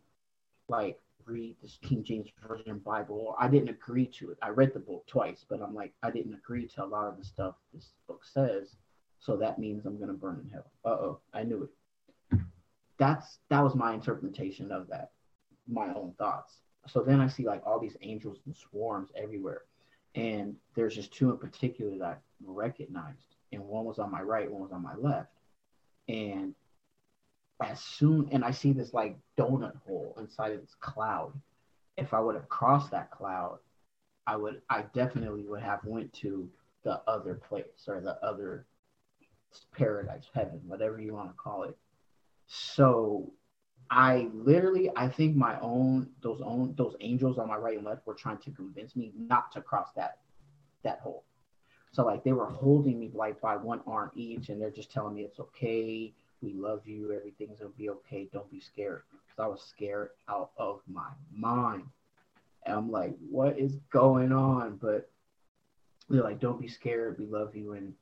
like 0.69 1.01
read 1.25 1.57
this 1.63 1.79
King 1.81 2.05
James 2.05 2.29
Version 2.47 2.81
Bible, 2.81 3.19
or 3.29 3.37
I 3.43 3.49
didn't 3.49 3.71
agree 3.71 4.07
to 4.19 4.31
it. 4.31 4.39
I 4.43 4.51
read 4.51 4.75
the 4.75 4.81
book 4.81 5.07
twice, 5.07 5.47
but 5.49 5.63
I'm 5.63 5.75
like, 5.75 5.95
I 6.03 6.11
didn't 6.11 6.35
agree 6.35 6.67
to 6.69 6.85
a 6.85 6.87
lot 6.87 7.07
of 7.07 7.17
the 7.17 7.25
stuff 7.25 7.55
this 7.73 7.93
book 8.07 8.23
says. 8.23 8.77
So 9.21 9.39
that 9.39 9.59
means 9.59 9.87
I'm 9.87 9.97
going 9.97 10.09
to 10.09 10.15
burn 10.15 10.43
in 10.45 10.51
hell. 10.51 10.71
Uh 10.85 10.89
oh, 10.91 11.21
I 11.33 11.45
knew 11.45 11.63
it. 11.63 12.41
That's 12.99 13.39
that 13.49 13.63
was 13.63 13.75
my 13.75 13.95
interpretation 13.95 14.71
of 14.71 14.89
that 14.89 15.13
my 15.69 15.87
own 15.95 16.15
thoughts. 16.19 16.59
So 16.89 17.03
then 17.03 17.21
I 17.21 17.29
see 17.29 17.45
like 17.45 17.63
all 17.67 17.81
these 17.81 17.97
angels 18.03 18.39
and 18.47 18.57
swarms 18.57 19.11
everywhere. 19.17 19.63
And 20.15 20.57
there's 20.75 20.95
just 20.95 21.13
two 21.13 21.31
in 21.31 21.39
particular 21.39 21.99
that 21.99 22.05
I 22.05 22.15
recognized. 22.45 23.37
And 23.53 23.63
one 23.63 23.85
was 23.85 23.99
on 23.99 24.11
my 24.11 24.23
right, 24.23 24.51
one 24.51 24.63
was 24.63 24.73
on 24.73 24.83
my 24.83 24.95
left. 24.95 25.33
And 26.09 26.55
as 27.63 27.81
soon 27.81 28.29
and 28.33 28.45
I 28.45 28.51
see 28.51 28.73
this 28.73 28.93
like 28.93 29.17
donut 29.39 29.77
hole 29.87 30.15
inside 30.19 30.53
of 30.53 30.61
this 30.61 30.75
cloud. 30.81 31.33
If 31.97 32.13
I 32.13 32.21
would 32.21 32.35
have 32.35 32.49
crossed 32.49 32.91
that 32.91 33.11
cloud, 33.11 33.59
I 34.27 34.37
would 34.37 34.61
I 34.69 34.85
definitely 34.95 35.45
would 35.45 35.63
have 35.63 35.81
went 35.85 36.13
to 36.15 36.49
the 36.85 37.01
other 37.07 37.35
place 37.35 37.89
or 37.89 38.01
the 38.01 38.17
other 38.25 38.67
paradise, 39.73 40.25
heaven, 40.35 40.61
whatever 40.67 41.01
you 41.01 41.15
want 41.15 41.31
to 41.31 41.37
call 41.37 41.65
it. 41.65 41.77
So 42.47 43.33
I 43.91 44.29
literally, 44.33 44.91
I 44.97 45.09
think 45.09 45.37
my 45.37 45.59
own 45.61 46.09
those 46.23 46.41
own 46.45 46.75
those 46.77 46.97
angels 47.01 47.39
on 47.39 47.49
my 47.49 47.57
right 47.57 47.77
and 47.77 47.87
left 47.87 48.07
were 48.07 48.15
trying 48.15 48.39
to 48.39 48.51
convince 48.51 48.97
me 48.97 49.13
not 49.17 49.53
to 49.53 49.61
cross 49.61 49.89
that 49.97 50.19
that 50.83 51.01
hole. 51.01 51.25
So 51.93 52.05
like 52.05 52.25
they 52.25 52.33
were 52.33 52.51
holding 52.51 52.99
me 52.99 53.11
like 53.15 53.41
by 53.41 53.57
one 53.57 53.81
arm 53.87 54.11
each, 54.15 54.49
and 54.49 54.61
they're 54.61 54.71
just 54.71 54.93
telling 54.93 55.15
me 55.15 55.23
it's 55.23 55.41
okay. 55.41 56.13
We 56.43 56.53
love 56.53 56.83
you. 56.87 57.13
Everything's 57.13 57.59
gonna 57.61 57.71
be 57.71 57.91
okay. 57.91 58.29
Don't 58.33 58.51
be 58.51 58.61
scared. 58.61 59.03
Because 59.11 59.45
I 59.45 59.47
was 59.47 59.63
scared 59.63 60.11
out 60.29 60.51
of 60.59 60.81
my 60.87 61.09
mind. 61.33 61.85
And 62.65 62.77
I'm 62.77 62.91
like, 62.91 63.15
what 63.31 63.59
is 63.59 63.77
going 63.91 64.33
on? 64.33 64.77
But 64.77 65.09
they're 66.09 66.23
like, 66.23 66.41
don't 66.41 66.61
be 66.61 66.69
scared. 66.69 67.19
We 67.19 67.27
love 67.27 67.55
you. 67.55 67.73
And 67.73 67.95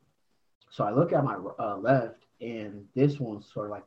so 0.71 0.85
I 0.85 0.91
look 0.91 1.13
at 1.13 1.23
my 1.23 1.37
uh, 1.59 1.77
left, 1.77 2.25
and 2.41 2.87
this 2.95 3.21
one's 3.21 3.47
sort 3.53 3.67
of 3.67 3.71
like 3.71 3.85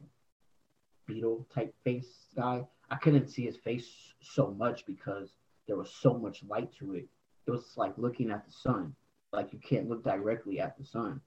beetle 1.07 1.47
type 1.53 1.73
face 1.83 2.27
guy. 2.35 2.65
I 2.89 2.95
couldn't 2.95 3.29
see 3.29 3.45
his 3.45 3.57
face 3.57 3.87
so 4.21 4.55
much 4.57 4.85
because 4.85 5.29
there 5.67 5.75
was 5.75 5.91
so 6.01 6.13
much 6.13 6.43
light 6.43 6.71
to 6.79 6.95
it. 6.95 7.07
It 7.45 7.51
was 7.51 7.73
like 7.75 7.97
looking 7.97 8.31
at 8.31 8.45
the 8.45 8.51
sun. 8.51 8.93
Like 9.31 9.51
you 9.51 9.59
can't 9.59 9.89
look 9.89 10.03
directly 10.03 10.59
at 10.59 10.77
the 10.77 10.85
sun. 10.85 11.21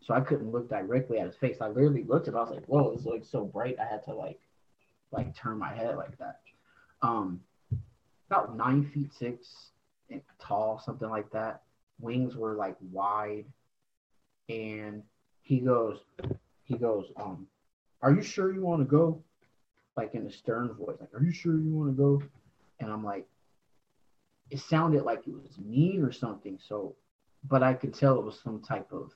So 0.00 0.14
I 0.14 0.20
couldn't 0.20 0.50
look 0.50 0.68
directly 0.68 1.18
at 1.18 1.26
his 1.26 1.36
face. 1.36 1.58
I 1.60 1.68
literally 1.68 2.04
looked 2.04 2.28
at 2.28 2.34
it. 2.34 2.36
I 2.36 2.40
was 2.40 2.50
like, 2.50 2.66
whoa, 2.66 2.92
it's 2.92 3.04
like 3.04 3.24
so 3.24 3.44
bright. 3.44 3.76
I 3.80 3.84
had 3.84 4.04
to 4.04 4.14
like 4.14 4.40
like 5.10 5.34
turn 5.34 5.58
my 5.58 5.74
head 5.74 5.96
like 5.96 6.16
that. 6.18 6.40
Um 7.02 7.40
about 8.30 8.56
nine 8.56 8.84
feet 8.92 9.12
six 9.12 9.70
tall, 10.40 10.80
something 10.84 11.08
like 11.08 11.30
that. 11.32 11.62
Wings 12.00 12.36
were 12.36 12.54
like 12.54 12.76
wide. 12.92 13.46
And 14.48 15.02
he 15.42 15.60
goes, 15.60 15.98
he 16.64 16.76
goes, 16.76 17.06
um, 17.16 17.46
are 18.02 18.12
you 18.12 18.22
sure 18.22 18.52
you 18.52 18.62
want 18.62 18.80
to 18.80 18.84
go? 18.84 19.22
Like 19.96 20.14
in 20.14 20.26
a 20.26 20.32
stern 20.32 20.72
voice, 20.74 20.96
like, 21.00 21.12
are 21.14 21.22
you 21.22 21.32
sure 21.32 21.58
you 21.58 21.74
want 21.74 21.90
to 21.90 22.00
go? 22.00 22.22
And 22.78 22.90
I'm 22.90 23.04
like, 23.04 23.26
it 24.50 24.60
sounded 24.60 25.02
like 25.02 25.26
it 25.26 25.34
was 25.34 25.58
me 25.58 25.98
or 25.98 26.12
something. 26.12 26.58
So, 26.66 26.94
but 27.48 27.62
I 27.62 27.74
could 27.74 27.94
tell 27.94 28.18
it 28.18 28.24
was 28.24 28.38
some 28.42 28.60
type 28.60 28.92
of 28.92 29.12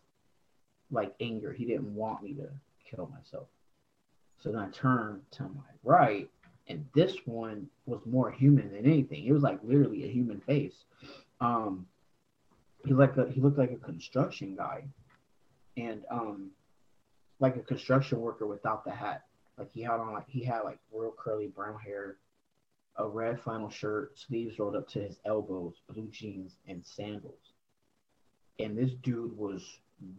like 0.91 1.15
anger. 1.21 1.53
He 1.53 1.65
didn't 1.65 1.95
want 1.95 2.23
me 2.23 2.35
to 2.35 2.49
kill 2.85 3.11
myself. 3.15 3.47
So 4.41 4.51
then 4.51 4.61
I 4.61 4.69
turned 4.71 5.23
to 5.33 5.45
my 5.45 5.71
right, 5.85 6.29
and 6.67 6.85
this 6.95 7.15
one 7.27 7.69
was 7.87 8.01
more 8.05 8.31
human 8.31 8.73
than 8.73 8.85
anything. 8.85 9.25
It 9.25 9.33
was 9.33 9.43
like 9.43 9.61
literally 9.63 10.05
a 10.05 10.09
human 10.09 10.41
face. 10.41 10.85
Um, 11.41 11.87
he 12.85 12.93
like 12.93 13.17
a, 13.17 13.31
he 13.31 13.41
looked 13.41 13.59
like 13.59 13.71
a 13.71 13.77
construction 13.77 14.57
guy, 14.57 14.85
and 15.77 16.03
um, 16.11 16.51
like 17.43 17.57
a 17.57 17.61
construction 17.61 18.21
worker 18.21 18.47
without 18.47 18.85
the 18.85 18.93
hat. 18.93 19.25
Like 19.59 19.71
he 19.73 19.83
had 19.83 20.01
on 20.01 20.13
like 20.15 20.29
he 20.29 20.45
had 20.45 20.61
like 20.61 20.79
real 20.93 21.13
curly 21.19 21.49
brown 21.49 21.79
hair, 21.79 22.17
a 22.97 23.07
red 23.07 23.41
flannel 23.41 23.69
shirt, 23.69 24.19
sleeves 24.19 24.59
rolled 24.59 24.77
up 24.77 24.89
to 24.91 25.01
his 25.01 25.19
elbows, 25.27 25.75
blue 25.89 26.09
jeans, 26.11 26.57
and 26.69 26.83
sandals. 26.87 27.53
And 28.61 28.79
this 28.79 28.93
dude 29.03 29.37
was 29.37 29.63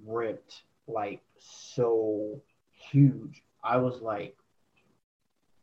ripped 0.05 0.63
like 0.85 1.21
so 1.39 2.41
huge. 2.71 3.41
I 3.63 3.77
was 3.77 4.01
like, 4.01 4.35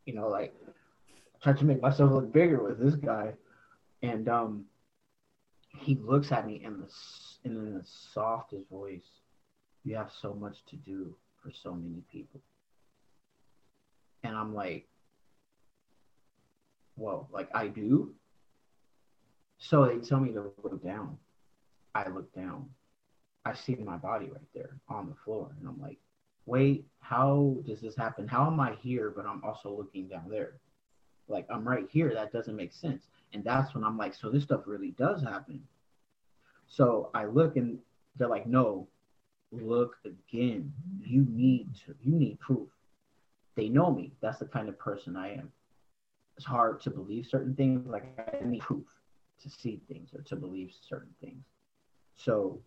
you 0.07 0.14
know, 0.14 0.29
like 0.29 0.55
trying 1.43 1.59
to 1.59 1.64
make 1.67 1.83
myself 1.83 2.11
look 2.11 2.33
bigger 2.33 2.62
with 2.62 2.81
this 2.81 2.95
guy. 2.95 3.35
And 4.02 4.29
um 4.31 4.64
he 5.79 5.97
looks 5.97 6.33
at 6.33 6.47
me 6.47 6.62
in 6.64 6.81
the 6.81 6.88
in 7.45 7.75
the 7.75 7.83
softest 7.85 8.69
voice. 8.71 9.09
You 9.85 9.97
have 9.97 10.11
so 10.11 10.35
much 10.35 10.64
to 10.71 10.76
do 10.76 11.14
for 11.42 11.50
so 11.50 11.73
many 11.75 12.02
people. 12.11 12.40
And 14.23 14.37
I'm 14.37 14.54
like, 14.54 14.87
whoa, 16.97 17.26
like 17.32 17.49
I 17.54 17.68
do. 17.68 18.14
So 19.59 19.87
they 19.87 19.99
tell 19.99 20.20
me 20.20 20.32
to 20.32 20.52
look 20.62 20.82
down. 20.82 21.16
I 21.94 22.09
look 22.09 22.32
down. 22.35 22.68
I 23.44 23.54
see 23.54 23.75
my 23.75 23.97
body 23.97 24.26
right 24.26 24.49
there 24.54 24.76
on 24.88 25.09
the 25.09 25.14
floor. 25.25 25.50
And 25.59 25.68
I'm 25.68 25.80
like, 25.80 25.99
wait, 26.47 26.87
how 27.00 27.56
does 27.66 27.80
this 27.80 27.97
happen? 27.97 28.28
How 28.28 28.47
am 28.47 28.61
I 28.61 28.75
here, 28.80 29.12
but 29.14 29.26
I'm 29.26 29.42
also 29.44 29.70
looking 29.70 30.09
down 30.09 30.28
there? 30.30 30.54
Like, 31.28 31.47
I'm 31.50 31.66
right 31.66 31.87
here. 31.90 32.12
That 32.12 32.32
doesn't 32.32 32.56
make 32.56 32.73
sense. 32.73 33.04
And 33.32 33.44
that's 33.44 33.75
when 33.75 33.85
I'm 33.85 33.97
like, 33.97 34.14
so 34.14 34.30
this 34.30 34.42
stuff 34.42 34.62
really 34.66 34.90
does 34.92 35.23
happen. 35.23 35.62
So 36.68 37.11
I 37.14 37.25
look 37.25 37.56
and 37.56 37.78
they're 38.16 38.28
like, 38.28 38.47
no, 38.47 38.88
look 39.52 39.97
again. 40.04 40.73
You 41.00 41.26
need 41.28 41.75
to, 41.87 41.95
you 42.02 42.12
need 42.12 42.38
proof. 42.40 42.69
They 43.57 43.69
know 43.69 43.90
me. 43.92 44.12
That's 44.21 44.38
the 44.38 44.47
kind 44.47 44.69
of 44.69 44.78
person 44.78 45.16
I 45.16 45.33
am. 45.35 45.52
It's 46.37 46.47
hard 46.47 46.80
to 46.83 46.90
believe 46.90 47.26
certain 47.26 47.54
things. 47.54 47.87
Like 47.87 48.04
I 48.19 48.45
need 48.45 48.61
proof 48.61 48.87
to 49.42 49.50
see 49.50 49.80
things 49.88 50.11
or 50.14 50.23
to 50.23 50.37
believe 50.37 50.73
certain 50.88 51.14
things. 51.21 51.45
So 52.16 52.61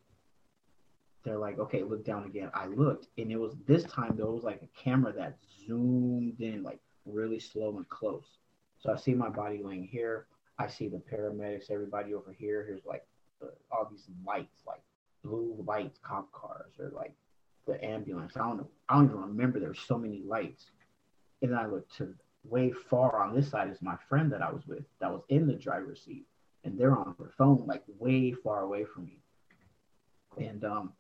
they're 1.24 1.38
like, 1.38 1.60
okay, 1.60 1.84
look 1.84 2.04
down 2.06 2.26
again. 2.26 2.52
I 2.54 2.68
looked, 2.68 3.08
and 3.18 3.32
it 3.32 3.38
was 3.38 3.56
this 3.66 3.84
time 3.84 4.16
there 4.16 4.26
was 4.26 4.44
like 4.44 4.62
a 4.62 4.82
camera 4.82 5.14
that 5.14 5.38
zoomed 5.66 6.42
in 6.42 6.64
like 6.64 6.80
really 7.06 7.40
slow 7.40 7.78
and 7.78 7.88
close. 7.90 8.26
So 8.80 8.92
I 8.92 8.98
see 8.98 9.14
my 9.14 9.30
body 9.30 9.62
laying 9.64 9.88
here. 9.88 10.28
I 10.60 10.68
see 10.68 10.88
the 10.88 10.98
paramedics, 10.98 11.72
everybody 11.72 12.14
over 12.14 12.32
here. 12.32 12.66
Here's 12.68 12.86
like 12.86 13.06
the, 13.40 13.54
all 13.72 13.88
these 13.90 14.06
lights, 14.26 14.64
like 14.68 14.82
blue 15.24 15.64
lights, 15.66 16.00
cop 16.04 16.32
cars, 16.32 16.74
or 16.80 16.92
like 16.96 17.14
the 17.66 17.84
ambulance. 17.84 18.36
I 18.36 18.40
don't 18.40 18.58
know. 18.58 18.68
I 18.90 18.96
don't 18.96 19.06
even 19.06 19.22
remember. 19.22 19.60
There's 19.60 19.80
so 19.80 19.98
many 19.98 20.22
lights. 20.26 20.66
And 21.42 21.52
then 21.52 21.60
I 21.60 21.66
look 21.66 21.90
to 21.98 22.14
way 22.44 22.72
far 22.72 23.24
on 23.24 23.36
this 23.36 23.50
side 23.50 23.70
is 23.70 23.82
my 23.82 23.96
friend 24.10 24.32
that 24.32 24.42
I 24.42 24.52
was 24.52 24.68
with 24.68 24.84
that 25.00 25.12
was 25.12 25.22
in 25.30 25.48
the 25.48 25.54
driver's 25.54 26.02
seat, 26.02 26.26
and 26.64 26.78
they're 26.78 26.96
on 26.96 27.16
their 27.20 27.32
phone 27.38 27.66
like 27.68 27.84
way 28.00 28.32
far 28.32 28.62
away 28.62 28.86
from 28.86 29.06
me. 29.06 29.20
And 30.38 30.64
um, 30.66 30.94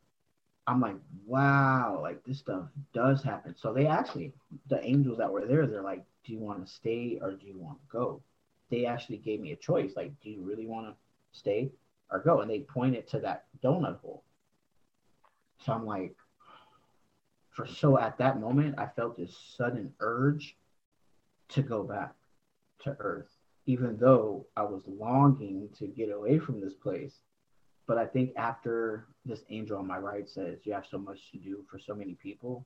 I'm 0.67 0.79
like, 0.79 0.95
wow, 1.25 1.99
like 2.01 2.23
this 2.23 2.39
stuff 2.39 2.65
does 2.93 3.23
happen. 3.23 3.55
So 3.57 3.73
they 3.73 3.87
actually, 3.87 4.33
the 4.69 4.83
angels 4.85 5.17
that 5.17 5.31
were 5.31 5.45
there, 5.45 5.67
they're 5.67 5.81
like, 5.81 6.03
do 6.23 6.31
you 6.31 6.39
want 6.39 6.65
to 6.65 6.71
stay 6.71 7.19
or 7.21 7.31
do 7.31 7.45
you 7.45 7.57
want 7.57 7.79
to 7.79 7.85
go? 7.91 8.21
They 8.69 8.85
actually 8.85 9.17
gave 9.17 9.41
me 9.41 9.51
a 9.51 9.57
choice. 9.57 9.93
Like, 9.95 10.11
do 10.21 10.29
you 10.29 10.41
really 10.41 10.65
want 10.65 10.87
to 10.87 10.95
stay 11.37 11.71
or 12.11 12.19
go? 12.19 12.41
And 12.41 12.49
they 12.49 12.59
pointed 12.59 13.07
to 13.09 13.19
that 13.19 13.45
donut 13.63 13.99
hole. 13.99 14.23
So 15.65 15.73
I'm 15.73 15.85
like, 15.85 16.15
for 17.51 17.67
so 17.67 17.99
at 17.99 18.17
that 18.17 18.39
moment, 18.39 18.79
I 18.79 18.87
felt 18.87 19.17
this 19.17 19.35
sudden 19.57 19.93
urge 19.99 20.57
to 21.49 21.61
go 21.61 21.83
back 21.83 22.15
to 22.83 22.95
Earth, 22.99 23.29
even 23.65 23.97
though 23.97 24.47
I 24.57 24.63
was 24.63 24.81
longing 24.87 25.69
to 25.77 25.87
get 25.87 26.09
away 26.09 26.39
from 26.39 26.59
this 26.59 26.73
place. 26.73 27.13
But 27.85 27.97
I 27.97 28.05
think 28.05 28.31
after 28.37 29.07
this 29.25 29.43
angel 29.49 29.77
on 29.77 29.87
my 29.87 29.97
right 29.97 30.27
says, 30.27 30.59
You 30.63 30.73
have 30.73 30.85
so 30.89 30.97
much 30.97 31.31
to 31.31 31.37
do 31.37 31.63
for 31.69 31.77
so 31.77 31.93
many 31.93 32.15
people, 32.15 32.65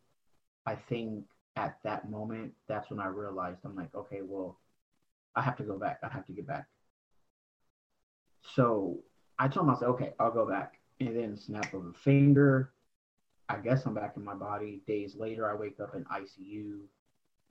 I 0.66 0.76
think 0.76 1.24
at 1.56 1.78
that 1.84 2.10
moment, 2.10 2.54
that's 2.68 2.90
when 2.90 3.00
I 3.00 3.08
realized 3.08 3.60
I'm 3.66 3.76
like, 3.76 3.94
okay, 3.96 4.20
well, 4.22 4.60
I 5.36 5.42
have 5.42 5.56
to 5.58 5.64
go 5.64 5.78
back. 5.78 6.00
I 6.04 6.10
have 6.10 6.26
to 6.28 6.34
get 6.34 6.46
back. 6.46 6.68
So 8.56 9.00
I 9.40 9.48
told 9.48 9.68
myself, 9.68 9.96
okay, 9.96 10.14
I'll 10.20 10.32
go 10.32 10.48
back. 10.48 10.80
And 11.00 11.16
then 11.16 11.38
snap 11.38 11.74
of 11.74 11.86
a 11.86 11.94
finger, 11.94 12.72
I 13.50 13.58
guess 13.58 13.86
I'm 13.86 13.94
back 13.94 14.14
in 14.18 14.24
my 14.24 14.34
body. 14.34 14.82
Days 14.88 15.16
later, 15.16 15.50
I 15.50 15.56
wake 15.56 15.80
up 15.80 15.96
in 15.96 16.04
ICU. 16.06 16.80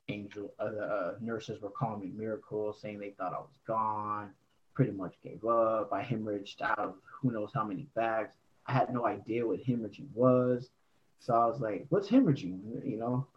Angel, 0.09 0.53
uh, 0.59 0.63
uh, 0.63 1.13
nurses 1.19 1.61
were 1.61 1.69
calling 1.69 1.99
me 1.99 2.11
miracle, 2.15 2.71
saying 2.73 2.99
they 2.99 3.09
thought 3.11 3.33
I 3.33 3.39
was 3.39 3.57
gone. 3.65 4.29
Pretty 4.73 4.91
much 4.91 5.15
gave 5.23 5.43
up. 5.43 5.91
I 5.91 6.01
hemorrhaged 6.01 6.61
out 6.61 6.79
of 6.79 6.95
who 7.03 7.31
knows 7.31 7.51
how 7.53 7.65
many 7.65 7.87
bags. 7.95 8.35
I 8.67 8.73
had 8.73 8.93
no 8.93 9.05
idea 9.05 9.45
what 9.45 9.63
hemorrhaging 9.63 10.07
was, 10.13 10.69
so 11.19 11.33
I 11.33 11.45
was 11.45 11.59
like, 11.59 11.87
"What's 11.89 12.07
hemorrhaging?" 12.07 12.85
You 12.85 12.97
know, 12.97 13.27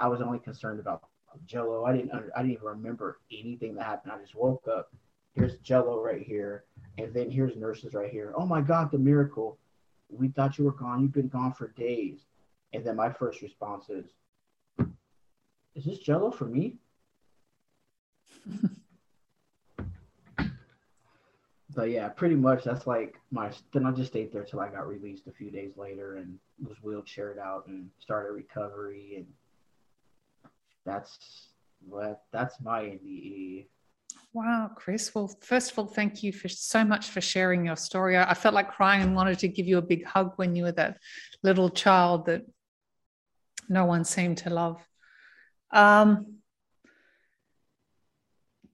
I 0.00 0.08
was 0.08 0.20
only 0.20 0.38
concerned 0.38 0.80
about 0.80 1.04
Jello. 1.46 1.84
I 1.84 1.92
didn't, 1.92 2.12
under, 2.12 2.32
I 2.34 2.40
didn't 2.40 2.54
even 2.54 2.66
remember 2.66 3.20
anything 3.30 3.74
that 3.74 3.84
happened. 3.84 4.12
I 4.12 4.18
just 4.18 4.34
woke 4.34 4.66
up. 4.66 4.90
Here's 5.34 5.58
Jello 5.58 6.02
right 6.02 6.22
here, 6.22 6.64
and 6.98 7.12
then 7.12 7.30
here's 7.30 7.56
nurses 7.56 7.94
right 7.94 8.10
here. 8.10 8.32
Oh 8.36 8.46
my 8.46 8.60
God, 8.60 8.90
the 8.90 8.98
miracle! 8.98 9.58
We 10.08 10.28
thought 10.28 10.58
you 10.58 10.64
were 10.64 10.72
gone. 10.72 11.00
You've 11.02 11.12
been 11.12 11.28
gone 11.28 11.52
for 11.52 11.68
days. 11.68 12.20
And 12.72 12.84
then 12.84 12.96
my 12.96 13.12
first 13.12 13.42
response 13.42 13.88
is, 13.88 14.04
Is 15.74 15.84
this 15.84 15.98
jello 15.98 16.30
for 16.30 16.44
me? 16.44 16.76
but 21.74 21.90
yeah, 21.90 22.08
pretty 22.08 22.36
much 22.36 22.64
that's 22.64 22.86
like 22.86 23.20
my. 23.30 23.50
Then 23.72 23.86
I 23.86 23.90
just 23.92 24.10
stayed 24.10 24.32
there 24.32 24.44
till 24.44 24.60
I 24.60 24.68
got 24.68 24.86
released 24.88 25.26
a 25.26 25.32
few 25.32 25.50
days 25.50 25.72
later 25.76 26.16
and 26.16 26.38
was 26.62 26.78
wheelchaired 26.84 27.38
out 27.38 27.66
and 27.66 27.90
started 27.98 28.32
recovery. 28.32 29.14
And 29.16 29.26
that's 30.84 31.48
what 31.88 32.22
that's 32.32 32.60
my 32.60 32.82
NDE. 32.82 33.66
Wow, 34.34 34.72
Chris. 34.74 35.14
Well, 35.14 35.32
first 35.42 35.70
of 35.70 35.78
all, 35.78 35.86
thank 35.86 36.24
you 36.24 36.32
for 36.32 36.48
so 36.48 36.84
much 36.84 37.10
for 37.10 37.20
sharing 37.20 37.64
your 37.64 37.76
story. 37.76 38.18
I, 38.18 38.34
felt 38.34 38.52
like 38.52 38.68
crying 38.68 39.00
and 39.00 39.14
wanted 39.14 39.38
to 39.38 39.48
give 39.48 39.68
you 39.68 39.78
a 39.78 39.82
big 39.82 40.04
hug 40.04 40.32
when 40.34 40.56
you 40.56 40.64
were 40.64 40.72
that 40.72 40.98
little 41.44 41.70
child 41.70 42.26
that 42.26 42.44
no 43.68 43.84
one 43.84 44.04
seemed 44.04 44.38
to 44.38 44.50
love. 44.50 44.84
Um, 45.70 46.38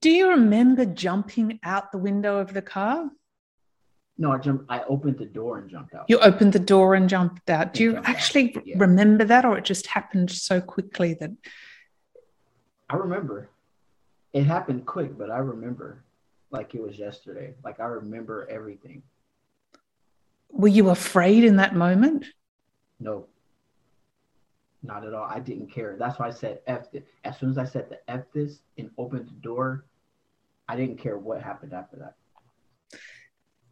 do 0.01 0.11
you 0.11 0.31
remember 0.31 0.87
jumping 0.87 1.61
out 1.63 1.93
the 1.93 1.99
window 1.99 2.39
of 2.39 2.55
the 2.55 2.63
car? 2.63 3.11
No, 4.17 4.33
I 4.33 4.39
jumped. 4.39 4.65
I 4.71 4.83
opened 4.85 5.19
the 5.19 5.27
door 5.27 5.59
and 5.59 5.69
jumped 5.69 5.95
out. 5.95 6.07
You 6.09 6.21
opened 6.21 6.55
the 6.55 6.59
door 6.59 6.95
and 6.95 7.07
jumped 7.07 7.51
out. 7.51 7.75
Do 7.75 7.83
you 7.83 7.97
actually 7.99 8.57
yeah. 8.65 8.77
remember 8.79 9.25
that, 9.25 9.45
or 9.45 9.59
it 9.59 9.67
just 9.67 9.89
happened 9.89 10.31
so 10.31 10.63
quickly 10.63 11.15
that? 11.21 11.33
I 12.89 12.97
remember 12.97 13.51
it 14.33 14.45
happened 14.45 14.87
quick, 14.87 15.17
but 15.19 15.31
I 15.31 15.39
remember 15.39 16.05
like 16.51 16.75
it 16.75 16.83
was 16.83 16.99
yesterday. 16.99 17.55
Like 17.65 17.81
I 17.81 17.85
remember 17.85 18.47
everything. 18.51 19.03
Were 20.51 20.69
you 20.69 20.91
afraid 20.91 21.45
in 21.45 21.57
that 21.57 21.75
moment? 21.75 22.27
No. 22.99 23.27
Not 24.83 25.07
at 25.07 25.15
all. 25.15 25.25
I 25.25 25.41
didn't 25.41 25.71
care. 25.71 25.97
That's 25.99 26.19
why 26.19 26.29
I 26.29 26.31
said 26.31 26.61
F 26.67 26.91
this. 26.91 27.03
As 27.25 27.39
soon 27.39 27.51
as 27.51 27.59
I 27.59 27.65
said 27.65 27.89
the 27.91 27.99
F 28.11 28.25
this 28.33 28.61
and 28.79 28.91
opened 28.99 29.29
the 29.29 29.41
door, 29.41 29.85
I 30.69 30.77
didn't 30.77 30.99
care 30.99 31.19
what 31.19 31.43
happened 31.43 31.73
after 31.73 31.97
that. 31.97 32.15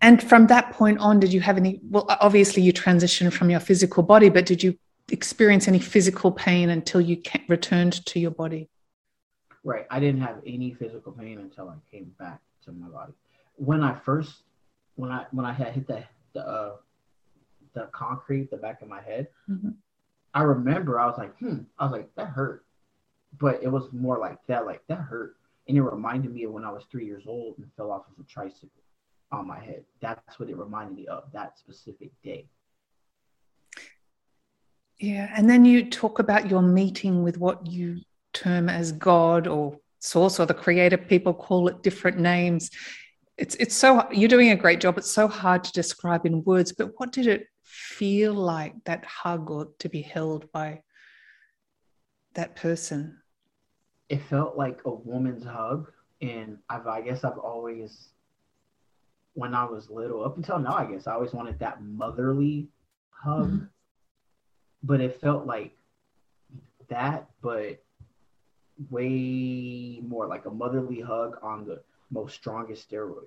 And 0.00 0.22
from 0.22 0.46
that 0.48 0.72
point 0.72 0.98
on, 1.00 1.18
did 1.18 1.32
you 1.32 1.40
have 1.40 1.56
any? 1.56 1.80
Well, 1.82 2.06
obviously, 2.08 2.62
you 2.62 2.72
transitioned 2.72 3.32
from 3.32 3.50
your 3.50 3.60
physical 3.60 4.02
body, 4.02 4.28
but 4.28 4.46
did 4.46 4.62
you 4.62 4.78
experience 5.10 5.66
any 5.66 5.78
physical 5.78 6.30
pain 6.30 6.70
until 6.70 7.00
you 7.00 7.20
returned 7.48 8.04
to 8.06 8.20
your 8.20 8.30
body? 8.30 8.68
Right. 9.68 9.86
I 9.90 10.00
didn't 10.00 10.22
have 10.22 10.40
any 10.46 10.72
physical 10.72 11.12
pain 11.12 11.40
until 11.40 11.68
I 11.68 11.74
came 11.94 12.14
back 12.18 12.40
to 12.64 12.72
my 12.72 12.88
body. 12.88 13.12
When 13.56 13.82
I 13.82 13.92
first, 13.92 14.44
when 14.94 15.10
I 15.10 15.26
when 15.30 15.44
I 15.44 15.52
had 15.52 15.74
hit 15.74 15.86
the 15.86 16.04
the 16.32 16.40
uh, 16.40 16.76
the 17.74 17.82
concrete, 17.92 18.50
the 18.50 18.56
back 18.56 18.80
of 18.80 18.88
my 18.88 19.02
head, 19.02 19.28
mm-hmm. 19.46 19.72
I 20.32 20.42
remember 20.44 20.98
I 20.98 21.04
was 21.04 21.18
like, 21.18 21.36
hmm. 21.36 21.58
I 21.78 21.84
was 21.84 21.92
like, 21.92 22.08
that 22.14 22.28
hurt, 22.28 22.64
but 23.38 23.62
it 23.62 23.68
was 23.68 23.92
more 23.92 24.16
like 24.16 24.38
that, 24.46 24.64
like 24.64 24.80
that 24.88 25.00
hurt, 25.00 25.36
and 25.66 25.76
it 25.76 25.82
reminded 25.82 26.32
me 26.32 26.44
of 26.44 26.52
when 26.52 26.64
I 26.64 26.72
was 26.72 26.84
three 26.90 27.04
years 27.04 27.24
old 27.26 27.58
and 27.58 27.70
fell 27.76 27.92
off 27.92 28.06
of 28.06 28.24
a 28.24 28.26
tricycle 28.26 28.70
on 29.32 29.46
my 29.46 29.60
head. 29.60 29.84
That's 30.00 30.40
what 30.40 30.48
it 30.48 30.56
reminded 30.56 30.96
me 30.96 31.06
of 31.08 31.24
that 31.34 31.58
specific 31.58 32.10
day. 32.24 32.46
Yeah, 34.98 35.30
and 35.36 35.48
then 35.48 35.66
you 35.66 35.90
talk 35.90 36.20
about 36.20 36.48
your 36.48 36.62
meeting 36.62 37.22
with 37.22 37.36
what 37.36 37.66
you 37.66 38.00
term 38.32 38.68
as 38.68 38.92
God 38.92 39.46
or 39.46 39.78
source 39.98 40.38
or 40.38 40.46
the 40.46 40.54
creator. 40.54 40.96
People 40.96 41.34
call 41.34 41.68
it 41.68 41.82
different 41.82 42.18
names. 42.18 42.70
It's 43.36 43.54
it's 43.56 43.74
so 43.74 44.06
you're 44.10 44.28
doing 44.28 44.50
a 44.50 44.56
great 44.56 44.80
job. 44.80 44.98
It's 44.98 45.10
so 45.10 45.28
hard 45.28 45.64
to 45.64 45.72
describe 45.72 46.26
in 46.26 46.44
words, 46.44 46.72
but 46.72 46.92
what 46.98 47.12
did 47.12 47.26
it 47.26 47.46
feel 47.62 48.34
like 48.34 48.74
that 48.84 49.04
hug 49.04 49.50
or 49.50 49.68
to 49.78 49.88
be 49.88 50.02
held 50.02 50.50
by 50.52 50.82
that 52.34 52.56
person? 52.56 53.20
It 54.08 54.22
felt 54.22 54.56
like 54.56 54.80
a 54.84 54.90
woman's 54.90 55.44
hug. 55.44 55.90
And 56.20 56.58
I've, 56.68 56.86
I 56.86 57.00
guess 57.00 57.22
I've 57.22 57.38
always, 57.38 58.08
when 59.34 59.54
I 59.54 59.64
was 59.64 59.88
little, 59.88 60.24
up 60.24 60.36
until 60.36 60.58
now, 60.58 60.74
I 60.74 60.90
guess 60.90 61.06
I 61.06 61.12
always 61.12 61.32
wanted 61.32 61.58
that 61.60 61.82
motherly 61.82 62.68
hug. 63.10 63.50
Mm-hmm. 63.50 63.64
But 64.82 65.00
it 65.00 65.20
felt 65.20 65.46
like 65.46 65.76
that, 66.88 67.28
but 67.40 67.82
way 68.90 70.00
more 70.06 70.26
like 70.26 70.46
a 70.46 70.50
motherly 70.50 71.00
hug 71.00 71.38
on 71.42 71.66
the 71.66 71.80
most 72.10 72.34
strongest 72.34 72.90
steroids. 72.90 73.24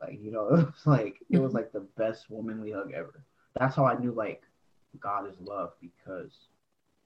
Like, 0.00 0.18
you 0.22 0.30
know, 0.30 0.48
it 0.48 0.66
was 0.66 0.74
like 0.86 1.18
it 1.30 1.38
was 1.38 1.54
like 1.54 1.72
the 1.72 1.86
best 1.96 2.30
womanly 2.30 2.72
hug 2.72 2.92
ever. 2.92 3.24
That's 3.58 3.74
how 3.74 3.84
I 3.86 3.98
knew 3.98 4.12
like 4.12 4.42
God 5.00 5.28
is 5.28 5.36
love 5.40 5.72
because 5.80 6.32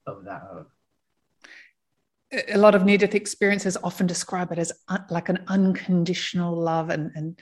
of 0.06 0.24
that 0.24 0.42
hug. 0.42 0.66
a 2.48 2.58
lot 2.58 2.74
of 2.74 2.84
near 2.84 2.98
death 2.98 3.14
experiences 3.14 3.76
often 3.82 4.06
describe 4.06 4.52
it 4.52 4.58
as 4.58 4.72
un, 4.88 5.04
like 5.10 5.28
an 5.28 5.44
unconditional 5.48 6.54
love 6.54 6.90
and, 6.90 7.10
and 7.14 7.38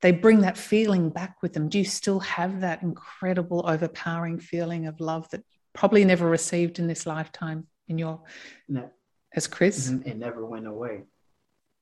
they 0.00 0.10
bring 0.10 0.40
that 0.40 0.58
feeling 0.58 1.10
back 1.10 1.36
with 1.42 1.52
them. 1.52 1.68
Do 1.68 1.78
you 1.78 1.84
still 1.84 2.18
have 2.20 2.60
that 2.60 2.82
incredible, 2.82 3.64
overpowering 3.66 4.40
feeling 4.40 4.86
of 4.86 5.00
love 5.00 5.28
that 5.30 5.44
probably 5.74 6.04
never 6.04 6.28
received 6.28 6.78
in 6.78 6.88
this 6.88 7.06
lifetime 7.06 7.66
in 7.88 7.98
your 7.98 8.20
no. 8.68 8.90
As 9.34 9.46
Chris? 9.46 9.88
It 9.88 10.16
never 10.16 10.44
went 10.44 10.66
away. 10.66 11.02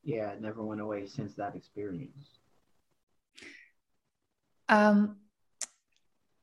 Yeah, 0.02 0.30
it 0.30 0.40
never 0.40 0.62
went 0.62 0.80
away 0.80 1.06
since 1.06 1.34
that 1.34 1.54
experience. 1.54 2.38
Um, 4.68 5.16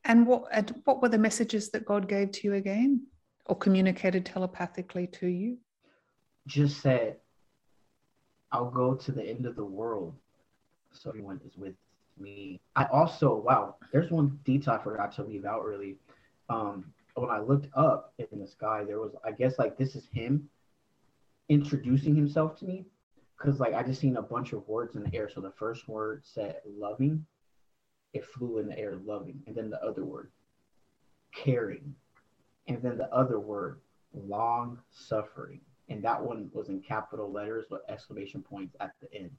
and 0.04 0.26
what 0.26 0.44
and 0.52 0.74
what 0.84 1.02
were 1.02 1.08
the 1.08 1.18
messages 1.18 1.70
that 1.70 1.84
God 1.84 2.08
gave 2.08 2.30
to 2.32 2.48
you 2.48 2.54
again, 2.54 3.06
or 3.46 3.56
communicated 3.56 4.24
telepathically 4.26 5.06
to 5.08 5.26
you? 5.26 5.58
Just 6.46 6.80
said, 6.80 7.16
"I'll 8.52 8.70
go 8.70 8.94
to 8.94 9.12
the 9.12 9.24
end 9.24 9.46
of 9.46 9.56
the 9.56 9.64
world, 9.64 10.14
so 10.92 11.10
everyone 11.10 11.40
is 11.44 11.56
with 11.56 11.74
me." 12.18 12.60
I 12.76 12.84
also, 12.84 13.34
wow, 13.34 13.76
there's 13.92 14.10
one 14.10 14.38
detail 14.44 14.74
I 14.74 14.78
forgot 14.78 15.12
to 15.12 15.24
leave 15.24 15.44
out. 15.44 15.64
Really, 15.64 15.96
um, 16.48 16.92
when 17.14 17.30
I 17.30 17.40
looked 17.40 17.68
up 17.74 18.12
in 18.18 18.38
the 18.38 18.46
sky, 18.46 18.84
there 18.84 19.00
was, 19.00 19.12
I 19.24 19.32
guess, 19.32 19.58
like 19.58 19.76
this 19.76 19.96
is 19.96 20.06
him 20.12 20.48
introducing 21.48 22.14
himself 22.14 22.58
to 22.58 22.64
me, 22.64 22.86
because 23.36 23.60
like 23.60 23.74
I 23.74 23.82
just 23.82 24.00
seen 24.00 24.16
a 24.16 24.22
bunch 24.22 24.52
of 24.52 24.66
words 24.68 24.96
in 24.96 25.02
the 25.02 25.14
air. 25.14 25.28
So 25.32 25.40
the 25.40 25.52
first 25.52 25.88
word 25.88 26.22
said 26.24 26.56
loving, 26.66 27.24
it 28.12 28.24
flew 28.24 28.58
in 28.58 28.68
the 28.68 28.78
air 28.78 28.98
loving, 29.04 29.40
and 29.46 29.54
then 29.54 29.70
the 29.70 29.82
other 29.84 30.04
word 30.04 30.30
caring, 31.34 31.94
and 32.66 32.82
then 32.82 32.98
the 32.98 33.12
other 33.14 33.38
word 33.38 33.80
long 34.14 34.78
suffering, 34.90 35.60
and 35.88 36.02
that 36.02 36.22
one 36.22 36.50
was 36.52 36.68
in 36.68 36.80
capital 36.80 37.30
letters 37.30 37.66
with 37.70 37.82
exclamation 37.88 38.42
points 38.42 38.74
at 38.80 38.92
the 39.00 39.14
end. 39.14 39.30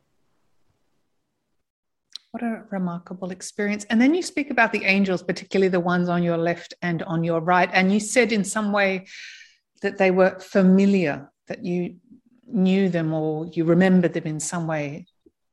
What 2.32 2.44
a 2.44 2.64
remarkable 2.70 3.32
experience. 3.32 3.86
And 3.90 4.00
then 4.00 4.14
you 4.14 4.22
speak 4.22 4.52
about 4.52 4.72
the 4.72 4.86
angels, 4.86 5.24
particularly 5.24 5.70
the 5.70 5.80
ones 5.80 6.10
on 6.10 6.22
your 6.22 6.38
left 6.38 6.76
and 6.84 7.02
on 7.04 7.24
your 7.24 7.42
right. 7.42 7.70
And 7.74 7.92
you 7.92 8.00
said 8.00 8.32
in 8.32 8.44
some 8.44 8.72
way 8.72 9.08
that 9.82 9.98
they 9.98 10.12
were 10.12 10.38
familiar, 10.40 11.29
that 11.50 11.66
you 11.66 11.96
knew 12.48 12.90
them 12.90 13.14
or 13.14 13.48
you 13.48 13.66
remembered 13.66 14.14
them 14.14 14.26
in 14.26 14.40
some 14.40 14.66
way. 14.68 15.06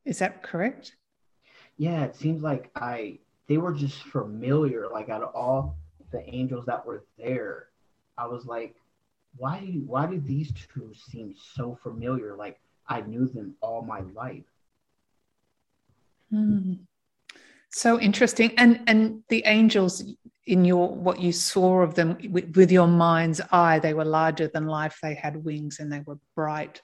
Is 0.05 0.19
that 0.19 0.41
correct? 0.41 0.95
Yeah, 1.77 2.05
it 2.05 2.15
seems 2.15 2.41
like 2.41 2.71
I 2.75 3.19
they 3.47 3.57
were 3.57 3.73
just 3.73 4.03
familiar. 4.03 4.87
Like 4.87 5.09
out 5.09 5.23
of 5.23 5.35
all 5.35 5.75
the 6.11 6.23
angels 6.33 6.65
that 6.67 6.85
were 6.85 7.03
there, 7.17 7.67
I 8.17 8.27
was 8.27 8.45
like, 8.45 8.75
why 9.35 9.59
do 9.59 9.83
why 9.85 10.07
do 10.07 10.19
these 10.19 10.53
two 10.73 10.93
seem 11.09 11.35
so 11.55 11.77
familiar? 11.83 12.35
Like 12.35 12.59
I 12.87 13.01
knew 13.01 13.27
them 13.27 13.55
all 13.61 13.81
my 13.81 14.01
life. 14.15 14.45
Mm. 16.31 16.79
So 17.69 17.99
interesting. 17.99 18.53
And 18.57 18.81
and 18.87 19.23
the 19.29 19.43
angels 19.45 20.03
in 20.47 20.65
your 20.65 20.89
what 20.89 21.19
you 21.19 21.31
saw 21.31 21.81
of 21.81 21.93
them 21.95 22.17
with, 22.29 22.55
with, 22.55 22.71
your 22.71 22.87
mind's 22.87 23.41
eye, 23.51 23.79
they 23.79 23.93
were 23.93 24.05
larger 24.05 24.47
than 24.47 24.65
life. 24.65 24.97
They 25.01 25.13
had 25.13 25.43
wings 25.43 25.79
and 25.79 25.91
they 25.91 26.01
were 26.05 26.17
bright. 26.35 26.81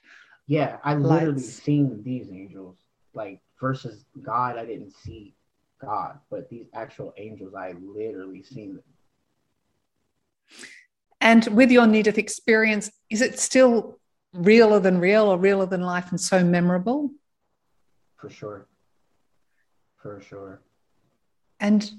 Yeah, 0.48 0.78
I 0.84 0.96
literally 0.96 1.42
seen 1.42 2.04
these 2.04 2.28
angels. 2.32 2.78
Like 3.14 3.42
versus 3.60 4.06
God, 4.22 4.58
I 4.58 4.66
didn't 4.66 4.92
see 4.92 5.36
God, 5.80 6.20
but 6.30 6.50
these 6.50 6.66
actual 6.74 7.14
angels, 7.18 7.54
I 7.56 7.74
literally 7.82 8.44
seen 8.44 8.76
them. 8.76 8.84
And 11.22 11.48
with 11.48 11.72
your 11.72 11.88
near 11.88 12.04
death 12.04 12.18
experience, 12.18 12.92
is 13.10 13.22
it 13.22 13.40
still 13.40 14.00
realer 14.34 14.80
than 14.80 15.00
real 15.00 15.26
or 15.26 15.38
realer 15.38 15.66
than 15.66 15.82
life 15.82 16.10
and 16.10 16.20
so 16.20 16.44
memorable? 16.44 17.12
For 18.18 18.30
sure 18.30 18.68
for 20.04 20.22
sure. 20.22 20.62
And 21.62 21.90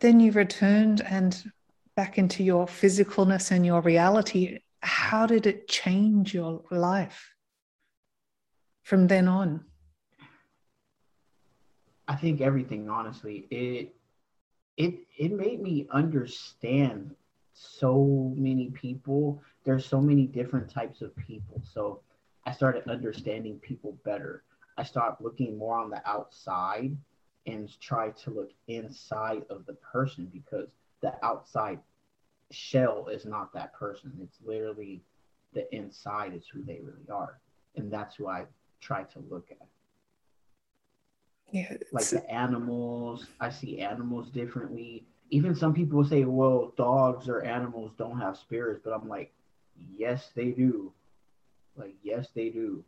then 0.00 0.20
you 0.20 0.32
returned 0.32 1.02
and 1.02 1.50
back 1.94 2.18
into 2.18 2.42
your 2.42 2.66
physicalness 2.66 3.50
and 3.50 3.64
your 3.64 3.80
reality. 3.82 4.58
How 4.82 5.26
did 5.26 5.46
it 5.46 5.68
change 5.68 6.32
your 6.32 6.62
life 6.70 7.34
from 8.82 9.06
then 9.06 9.28
on? 9.28 9.64
I 12.08 12.16
think 12.16 12.40
everything, 12.40 12.88
honestly. 12.88 13.46
It 13.50 13.94
it 14.76 14.94
it 15.16 15.32
made 15.32 15.60
me 15.60 15.86
understand 15.92 17.14
so 17.52 18.32
many 18.36 18.70
people. 18.70 19.42
There's 19.64 19.84
so 19.84 20.00
many 20.00 20.26
different 20.26 20.70
types 20.70 21.02
of 21.02 21.14
people. 21.16 21.62
So 21.62 22.00
I 22.46 22.52
started 22.52 22.88
understanding 22.88 23.58
people 23.58 23.98
better. 24.04 24.42
I 24.78 24.82
started 24.82 25.22
looking 25.22 25.58
more 25.58 25.78
on 25.78 25.90
the 25.90 26.00
outside 26.08 26.96
and 27.46 27.68
try 27.80 28.10
to 28.10 28.30
look 28.30 28.50
inside 28.68 29.42
of 29.50 29.66
the 29.66 29.74
person 29.74 30.30
because 30.32 30.68
the 31.00 31.12
outside 31.24 31.78
shell 32.50 33.08
is 33.08 33.24
not 33.24 33.52
that 33.54 33.72
person. 33.72 34.12
It's 34.22 34.38
literally 34.44 35.02
the 35.52 35.72
inside 35.74 36.34
is 36.34 36.46
who 36.46 36.62
they 36.62 36.80
really 36.82 37.08
are. 37.10 37.40
And 37.76 37.90
that's 37.90 38.16
who 38.16 38.28
I 38.28 38.46
try 38.80 39.04
to 39.04 39.18
look 39.30 39.50
at. 39.50 39.66
Yeah, 41.52 41.76
like 41.92 42.06
the 42.06 42.28
animals, 42.30 43.26
I 43.40 43.50
see 43.50 43.80
animals 43.80 44.30
differently. 44.30 45.04
Even 45.30 45.54
some 45.54 45.74
people 45.74 46.04
say, 46.04 46.24
well, 46.24 46.72
dogs 46.76 47.28
or 47.28 47.42
animals 47.42 47.92
don't 47.98 48.20
have 48.20 48.36
spirits, 48.36 48.80
but 48.84 48.92
I'm 48.92 49.08
like, 49.08 49.32
yes, 49.96 50.30
they 50.34 50.50
do. 50.50 50.92
Like, 51.76 51.94
yes, 52.02 52.28
they 52.34 52.50
do 52.50 52.84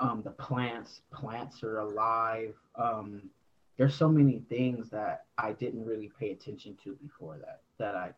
um, 0.00 0.22
the 0.24 0.30
plants 0.30 1.02
plants 1.12 1.62
are 1.62 1.80
alive. 1.80 2.54
Um, 2.76 3.30
there's 3.78 3.94
so 3.94 4.08
many 4.08 4.42
things 4.48 4.90
that 4.90 5.24
i 5.38 5.52
didn't 5.52 5.84
really 5.84 6.10
pay 6.18 6.30
attention 6.30 6.76
to 6.84 6.94
before 7.02 7.38
that 7.38 7.62
that 7.78 7.96
i 7.96 8.10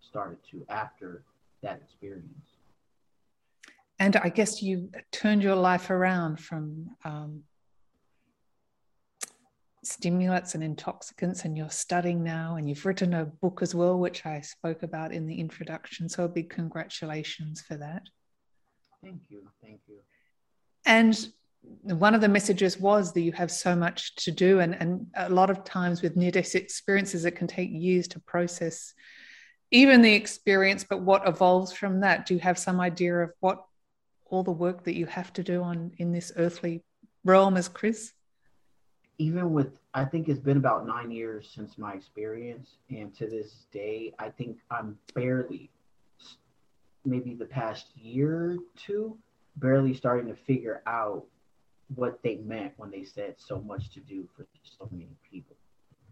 started 0.00 0.38
to 0.50 0.64
after 0.68 1.24
that 1.62 1.80
experience. 1.82 2.46
And 3.98 4.16
i 4.16 4.28
guess 4.28 4.62
you 4.62 4.90
turned 5.10 5.42
your 5.42 5.56
life 5.56 5.90
around 5.90 6.40
from 6.40 6.90
um, 7.04 7.42
stimulants 9.82 10.54
and 10.54 10.62
intoxicants 10.62 11.44
and 11.44 11.56
you're 11.56 11.70
studying 11.70 12.22
now 12.22 12.56
and 12.56 12.68
you've 12.68 12.84
written 12.84 13.14
a 13.14 13.24
book 13.24 13.62
as 13.62 13.74
well 13.74 13.98
which 13.98 14.26
i 14.26 14.40
spoke 14.42 14.82
about 14.82 15.12
in 15.12 15.26
the 15.26 15.40
introduction. 15.40 16.08
So 16.08 16.24
a 16.24 16.28
big 16.28 16.50
congratulations 16.50 17.62
for 17.62 17.76
that. 17.78 18.02
Thank 19.02 19.22
you. 19.30 19.48
Thank 19.62 19.80
you 19.88 20.00
and 20.86 21.28
one 21.82 22.14
of 22.14 22.20
the 22.20 22.28
messages 22.28 22.78
was 22.78 23.12
that 23.12 23.20
you 23.20 23.32
have 23.32 23.50
so 23.50 23.76
much 23.76 24.14
to 24.16 24.30
do. 24.30 24.60
And, 24.60 24.74
and 24.74 25.06
a 25.16 25.28
lot 25.28 25.50
of 25.50 25.64
times 25.64 26.02
with 26.02 26.16
near 26.16 26.30
death 26.30 26.54
experiences 26.54 27.24
it 27.24 27.36
can 27.36 27.46
take 27.46 27.70
years 27.72 28.08
to 28.08 28.20
process 28.20 28.94
even 29.70 30.02
the 30.02 30.12
experience 30.12 30.84
but 30.84 31.02
what 31.02 31.26
evolves 31.28 31.72
from 31.72 32.00
that? 32.00 32.26
Do 32.26 32.34
you 32.34 32.40
have 32.40 32.58
some 32.58 32.80
idea 32.80 33.16
of 33.18 33.30
what 33.40 33.64
all 34.26 34.42
the 34.42 34.50
work 34.50 34.84
that 34.84 34.96
you 34.96 35.06
have 35.06 35.32
to 35.34 35.42
do 35.42 35.62
on 35.62 35.92
in 35.98 36.12
this 36.12 36.32
earthly 36.36 36.82
realm 37.24 37.56
as 37.56 37.68
chris? 37.68 38.12
Even 39.18 39.52
with 39.52 39.68
i 39.94 40.04
think 40.04 40.28
it's 40.28 40.40
been 40.40 40.56
about 40.56 40.86
nine 40.86 41.10
years 41.10 41.50
since 41.54 41.78
my 41.78 41.92
experience. 41.92 42.76
And 42.90 43.14
to 43.16 43.26
this 43.26 43.66
day 43.72 44.12
i 44.18 44.28
think 44.28 44.58
i'm 44.70 44.98
barely 45.14 45.70
maybe 47.04 47.34
the 47.34 47.46
past 47.46 47.86
year 47.96 48.52
or 48.52 48.56
two 48.76 49.16
barely 49.56 49.94
starting 49.94 50.28
to 50.28 50.34
figure 50.34 50.82
out 50.86 51.24
what 51.94 52.22
they 52.22 52.36
meant 52.36 52.72
when 52.76 52.90
they 52.90 53.04
said 53.04 53.34
so 53.36 53.60
much 53.60 53.90
to 53.90 54.00
do 54.00 54.28
for 54.36 54.46
so 54.62 54.88
many 54.90 55.16
people. 55.30 55.56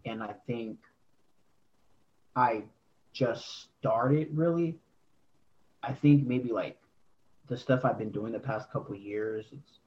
And 0.05 0.21
I 0.21 0.33
think 0.47 0.77
I 2.35 2.63
just 3.13 3.69
started 3.79 4.29
really. 4.33 4.77
I 5.81 5.93
think 5.93 6.27
maybe 6.27 6.51
like 6.51 6.77
the 7.47 7.57
stuff 7.57 7.85
I've 7.85 7.97
been 7.97 8.11
doing 8.11 8.33
the 8.33 8.39
past 8.39 8.71
couple 8.71 8.95
years, 8.95 9.45
it's 9.51 9.79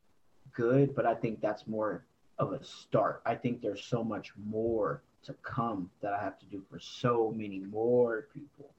good, 0.55 0.95
but 0.95 1.07
I 1.07 1.15
think 1.15 1.41
that's 1.41 1.67
more 1.67 2.05
of 2.39 2.53
a 2.53 2.65
start. 2.65 3.23
I 3.27 3.35
think 3.35 3.61
there's 3.61 3.85
so 3.85 4.03
much 4.03 4.33
more 4.37 5.03
to 5.25 5.35
come 5.43 5.91
that 6.01 6.13
I 6.13 6.23
have 6.23 6.39
to 6.41 6.47
do 6.47 6.63
for 6.71 6.79
so 6.81 7.33
many 7.37 7.61
more 7.61 8.27
people. 8.35 8.71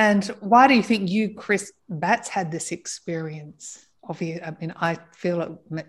And 0.00 0.24
why 0.40 0.66
do 0.66 0.72
you 0.72 0.82
think 0.82 1.10
you, 1.10 1.34
Chris 1.34 1.72
Batts, 1.90 2.30
had 2.30 2.50
this 2.50 2.72
experience 2.72 3.86
you? 4.18 4.40
I 4.42 4.52
mean, 4.58 4.72
I 4.74 4.96
feel 5.14 5.36
like 5.68 5.86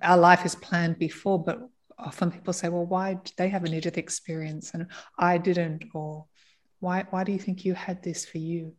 our 0.00 0.16
life 0.16 0.46
is 0.46 0.54
planned 0.54 0.98
before, 0.98 1.44
but 1.44 1.60
often 1.98 2.30
people 2.30 2.54
say, 2.54 2.70
well, 2.70 2.86
why 2.86 3.20
did 3.22 3.34
they 3.36 3.50
have 3.50 3.64
a 3.64 3.68
near 3.68 3.82
death 3.82 3.98
experience 3.98 4.72
and 4.72 4.86
I 5.18 5.36
didn't? 5.36 5.84
Or 5.92 6.24
why, 6.80 7.04
why 7.10 7.24
do 7.24 7.32
you 7.32 7.38
think 7.38 7.66
you 7.66 7.74
had 7.74 8.02
this 8.02 8.24
for 8.24 8.38
you? 8.38 8.72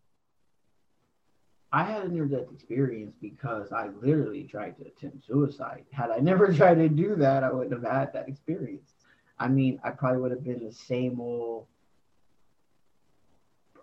I 1.72 1.84
had 1.84 2.06
a 2.06 2.10
near 2.10 2.26
death 2.26 2.52
experience 2.52 3.16
because 3.22 3.72
I 3.72 3.90
literally 4.02 4.46
tried 4.46 4.76
to 4.80 4.88
attempt 4.88 5.28
suicide. 5.28 5.86
Had 5.92 6.10
I 6.10 6.18
never 6.18 6.52
tried 6.60 6.80
to 6.80 6.90
do 6.90 7.16
that, 7.18 7.44
I 7.44 7.52
wouldn't 7.52 7.74
have 7.80 7.94
had 7.94 8.12
that 8.14 8.28
experience. 8.28 8.96
I 9.38 9.50
mean, 9.50 9.80
I 9.84 9.92
probably 9.92 10.20
would 10.22 10.32
have 10.32 10.44
been 10.44 10.66
the 10.66 10.74
same 10.74 11.22
old 11.22 11.68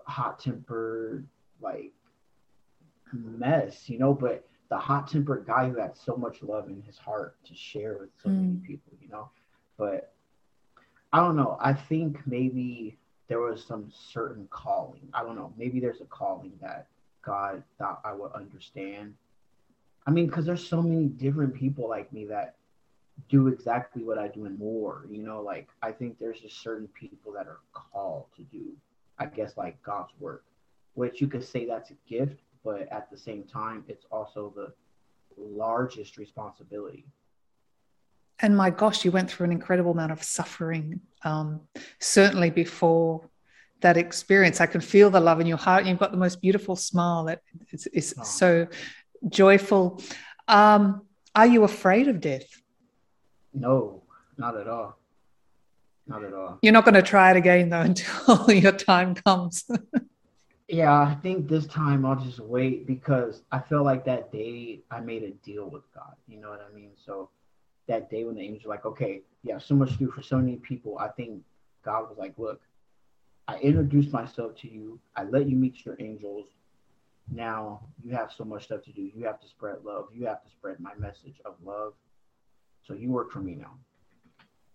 hot 0.07 0.38
tempered 0.38 1.27
like 1.61 1.93
mess, 3.12 3.88
you 3.88 3.99
know, 3.99 4.12
but 4.14 4.47
the 4.71 4.77
hot 4.77 5.09
tempered 5.09 5.47
guy 5.47 5.69
who 5.69 5.79
had 5.79 5.97
so 5.97 6.17
much 6.17 6.43
love 6.43 6.69
in 6.69 6.83
his 6.83 6.99
heart 6.99 7.37
to 7.45 7.55
share 7.55 7.99
with 7.99 8.11
so 8.23 8.29
mm. 8.29 8.37
many 8.37 8.57
people, 8.67 8.93
you 9.01 9.09
know. 9.09 9.29
But 9.77 10.12
I 11.12 11.21
don't 11.21 11.37
know. 11.37 11.57
I 11.61 11.73
think 11.73 12.27
maybe 12.27 12.97
there 13.29 13.40
was 13.40 13.64
some 13.64 13.90
certain 14.12 14.49
calling. 14.51 15.09
I 15.12 15.23
don't 15.23 15.37
know. 15.37 15.53
Maybe 15.57 15.81
there's 15.81 16.01
a 16.01 16.07
calling 16.07 16.53
that 16.61 16.87
God 17.23 17.62
thought 17.79 18.01
I 18.05 18.12
would 18.12 18.33
understand. 18.33 19.14
I 20.07 20.11
mean, 20.11 20.27
because 20.27 20.45
there's 20.45 20.67
so 20.67 20.83
many 20.83 21.07
different 21.07 21.55
people 21.55 21.88
like 21.88 22.12
me 22.12 22.27
that 22.27 22.57
do 23.29 23.49
exactly 23.49 24.03
what 24.03 24.19
I 24.19 24.29
do 24.29 24.45
and 24.45 24.59
more. 24.59 25.07
You 25.11 25.23
know, 25.23 25.40
like 25.40 25.69
I 25.83 25.93
think 25.93 26.19
there's 26.19 26.40
just 26.40 26.61
certain 26.61 26.88
people 26.88 27.33
that 27.33 27.47
are 27.47 27.61
called 27.73 28.27
to 28.37 28.43
do, 28.43 28.73
I 29.18 29.27
guess, 29.27 29.57
like 29.57 29.81
God's 29.83 30.12
work, 30.18 30.44
which 30.94 31.20
you 31.20 31.27
could 31.27 31.44
say 31.44 31.66
that's 31.66 31.90
a 31.90 31.96
gift, 32.09 32.40
but 32.64 32.88
at 32.90 33.11
the 33.11 33.18
same 33.18 33.44
time, 33.44 33.85
it's 33.88 34.07
also 34.11 34.53
the 34.57 34.72
largest 35.37 36.16
responsibility. 36.16 37.05
And 38.40 38.57
my 38.57 38.70
gosh, 38.70 39.05
you 39.05 39.12
went 39.12 39.31
through 39.31 39.44
an 39.44 39.53
incredible 39.53 39.92
amount 39.92 40.12
of 40.12 40.22
suffering. 40.22 41.00
Um, 41.22 41.61
certainly 42.00 42.50
before 42.50 43.29
that 43.81 43.96
experience, 43.96 44.61
I 44.61 44.66
can 44.66 44.81
feel 44.81 45.11
the 45.11 45.20
love 45.20 45.40
in 45.40 45.46
your 45.46 45.59
heart. 45.59 45.85
You've 45.85 45.98
got 45.98 46.11
the 46.11 46.16
most 46.16 46.40
beautiful 46.40 46.74
smile 46.74 47.24
that 47.24 47.42
is, 47.70 47.87
is 47.88 48.14
oh. 48.18 48.24
so 48.24 48.66
joyful. 49.29 50.03
Um, 50.48 51.03
are 51.35 51.46
you 51.46 51.64
afraid 51.64 52.09
of 52.09 52.20
death? 52.20 52.46
No, 53.53 54.03
not 54.37 54.57
at 54.57 54.68
all. 54.68 54.98
Not 56.07 56.25
at 56.25 56.35
all. 56.35 56.59
You're 56.62 56.73
not 56.73 56.85
going 56.85 56.95
to 56.95 57.03
try 57.03 57.31
it 57.31 57.37
again 57.37 57.69
though 57.71 57.81
until 57.81 58.51
your 58.53 58.73
time 58.73 59.14
comes. 59.14 59.64
yeah, 60.69 60.93
I 60.93 61.14
think 61.23 61.49
this 61.49 61.67
time 61.67 62.05
I'll 62.05 62.17
just 62.17 62.40
wait 62.40 62.87
because 62.87 63.43
I 63.53 63.61
feel 63.61 63.83
like 63.83 64.05
that 64.05 64.31
day 64.33 64.81
I 64.90 65.01
made 65.01 65.23
a 65.23 65.31
deal 65.31 65.69
with 65.69 65.83
God. 65.95 66.14
You 66.29 66.40
know 66.40 66.51
what 66.51 66.67
I 66.69 66.75
mean? 66.75 66.90
So 67.05 67.31
that 67.87 68.11
day 68.11 68.25
when 68.25 68.35
the 68.37 68.43
angels 68.43 68.64
were 68.64 68.71
like, 68.71 68.87
okay, 68.87 69.23
yeah, 69.43 69.59
so 69.59 69.75
much 69.75 69.93
to 69.93 69.99
do 69.99 70.11
for 70.11 70.23
so 70.23 70.38
many 70.38 70.57
people, 70.57 70.99
I 70.99 71.09
think 71.09 71.43
God 71.85 72.09
was 72.09 72.17
like, 72.19 72.35
look, 72.38 72.61
I 73.47 73.59
introduced 73.59 74.12
myself 74.12 74.57
to 74.61 74.71
you. 74.71 74.99
I 75.17 75.25
let 75.25 75.49
you 75.49 75.57
meet 75.57 75.85
your 75.85 75.97
angels. 76.01 76.47
Now 77.31 77.81
you 78.03 78.14
have 78.14 78.33
so 78.37 78.45
much 78.45 78.64
stuff 78.64 78.83
to 78.85 78.93
do. 78.93 79.11
You 79.14 79.25
have 79.25 79.40
to 79.40 79.49
spread 79.49 79.85
love. 79.85 80.09
You 80.14 80.27
have 80.27 80.43
to 80.45 80.51
spread 80.51 80.81
my 80.81 80.95
message 80.99 81.40
of 81.45 81.55
love 81.64 81.95
so 82.87 82.95
you 82.95 83.11
work 83.11 83.33
for 83.33 83.40
me 83.40 83.55
now. 83.55 83.73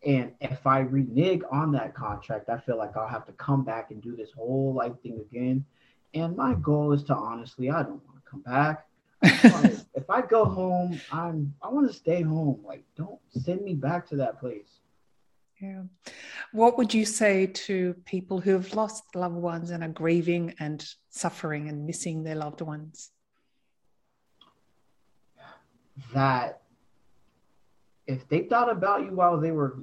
And 0.05 0.31
if 0.39 0.65
I 0.65 0.79
renege 0.79 1.41
on 1.51 1.71
that 1.73 1.93
contract, 1.93 2.49
I 2.49 2.57
feel 2.57 2.77
like 2.77 2.95
I'll 2.95 3.07
have 3.07 3.25
to 3.25 3.33
come 3.33 3.65
back 3.65 3.91
and 3.91 4.01
do 4.01 4.15
this 4.15 4.31
whole 4.31 4.73
life 4.73 4.93
thing 5.03 5.19
again. 5.19 5.65
And 6.13 6.35
my 6.35 6.53
goal 6.55 6.93
is 6.93 7.03
to 7.05 7.15
honestly, 7.15 7.69
I 7.69 7.83
don't 7.83 8.01
want 8.05 8.23
to 8.23 8.29
come 8.29 8.41
back. 8.41 8.85
if 9.21 10.09
I 10.09 10.21
go 10.21 10.45
home, 10.45 10.99
I'm 11.11 11.53
I 11.61 11.67
want 11.67 11.87
to 11.87 11.93
stay 11.93 12.21
home. 12.21 12.61
Like, 12.63 12.83
don't 12.95 13.19
send 13.31 13.61
me 13.61 13.73
back 13.73 14.07
to 14.09 14.15
that 14.17 14.39
place. 14.39 14.79
Yeah. 15.59 15.83
What 16.53 16.77
would 16.77 16.93
you 16.93 17.05
say 17.05 17.47
to 17.47 17.93
people 18.05 18.39
who 18.39 18.51
have 18.51 18.73
lost 18.73 19.13
loved 19.13 19.35
ones 19.35 19.71
and 19.71 19.83
are 19.83 19.89
grieving 19.89 20.55
and 20.59 20.85
suffering 21.09 21.67
and 21.67 21.85
missing 21.85 22.23
their 22.23 22.35
loved 22.35 22.61
ones? 22.61 23.11
That 26.13 26.61
if 28.07 28.27
they 28.29 28.43
thought 28.43 28.71
about 28.71 29.03
you 29.03 29.11
while 29.11 29.37
they 29.37 29.51
were 29.51 29.79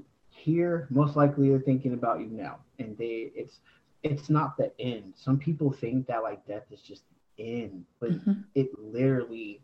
here, 0.47 0.87
most 0.91 1.17
likely 1.17 1.49
they're 1.49 1.59
thinking 1.59 1.93
about 1.93 2.21
you 2.21 2.29
now. 2.29 2.59
And 2.79 2.97
they 2.97 3.33
it's 3.35 3.59
it's 4.03 4.31
not 4.31 4.57
the 4.57 4.71
end. 4.81 5.13
Some 5.17 5.39
people 5.39 5.73
think 5.73 6.07
that 6.07 6.23
like 6.23 6.47
death 6.47 6.63
is 6.71 6.81
just 6.81 7.03
the 7.37 7.63
end, 7.63 7.85
but 7.99 8.13
mm-hmm. 8.13 8.43
it 8.55 8.69
literally 8.79 9.61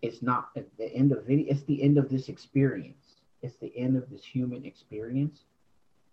it's 0.00 0.22
not 0.22 0.48
at 0.56 0.66
the 0.78 0.92
end 0.92 1.12
of 1.12 1.28
it. 1.30 1.34
It's 1.34 1.62
the 1.64 1.82
end 1.82 1.98
of 1.98 2.08
this 2.08 2.28
experience. 2.28 3.16
It's 3.42 3.56
the 3.56 3.72
end 3.76 3.96
of 3.96 4.08
this 4.08 4.24
human 4.24 4.64
experience, 4.64 5.40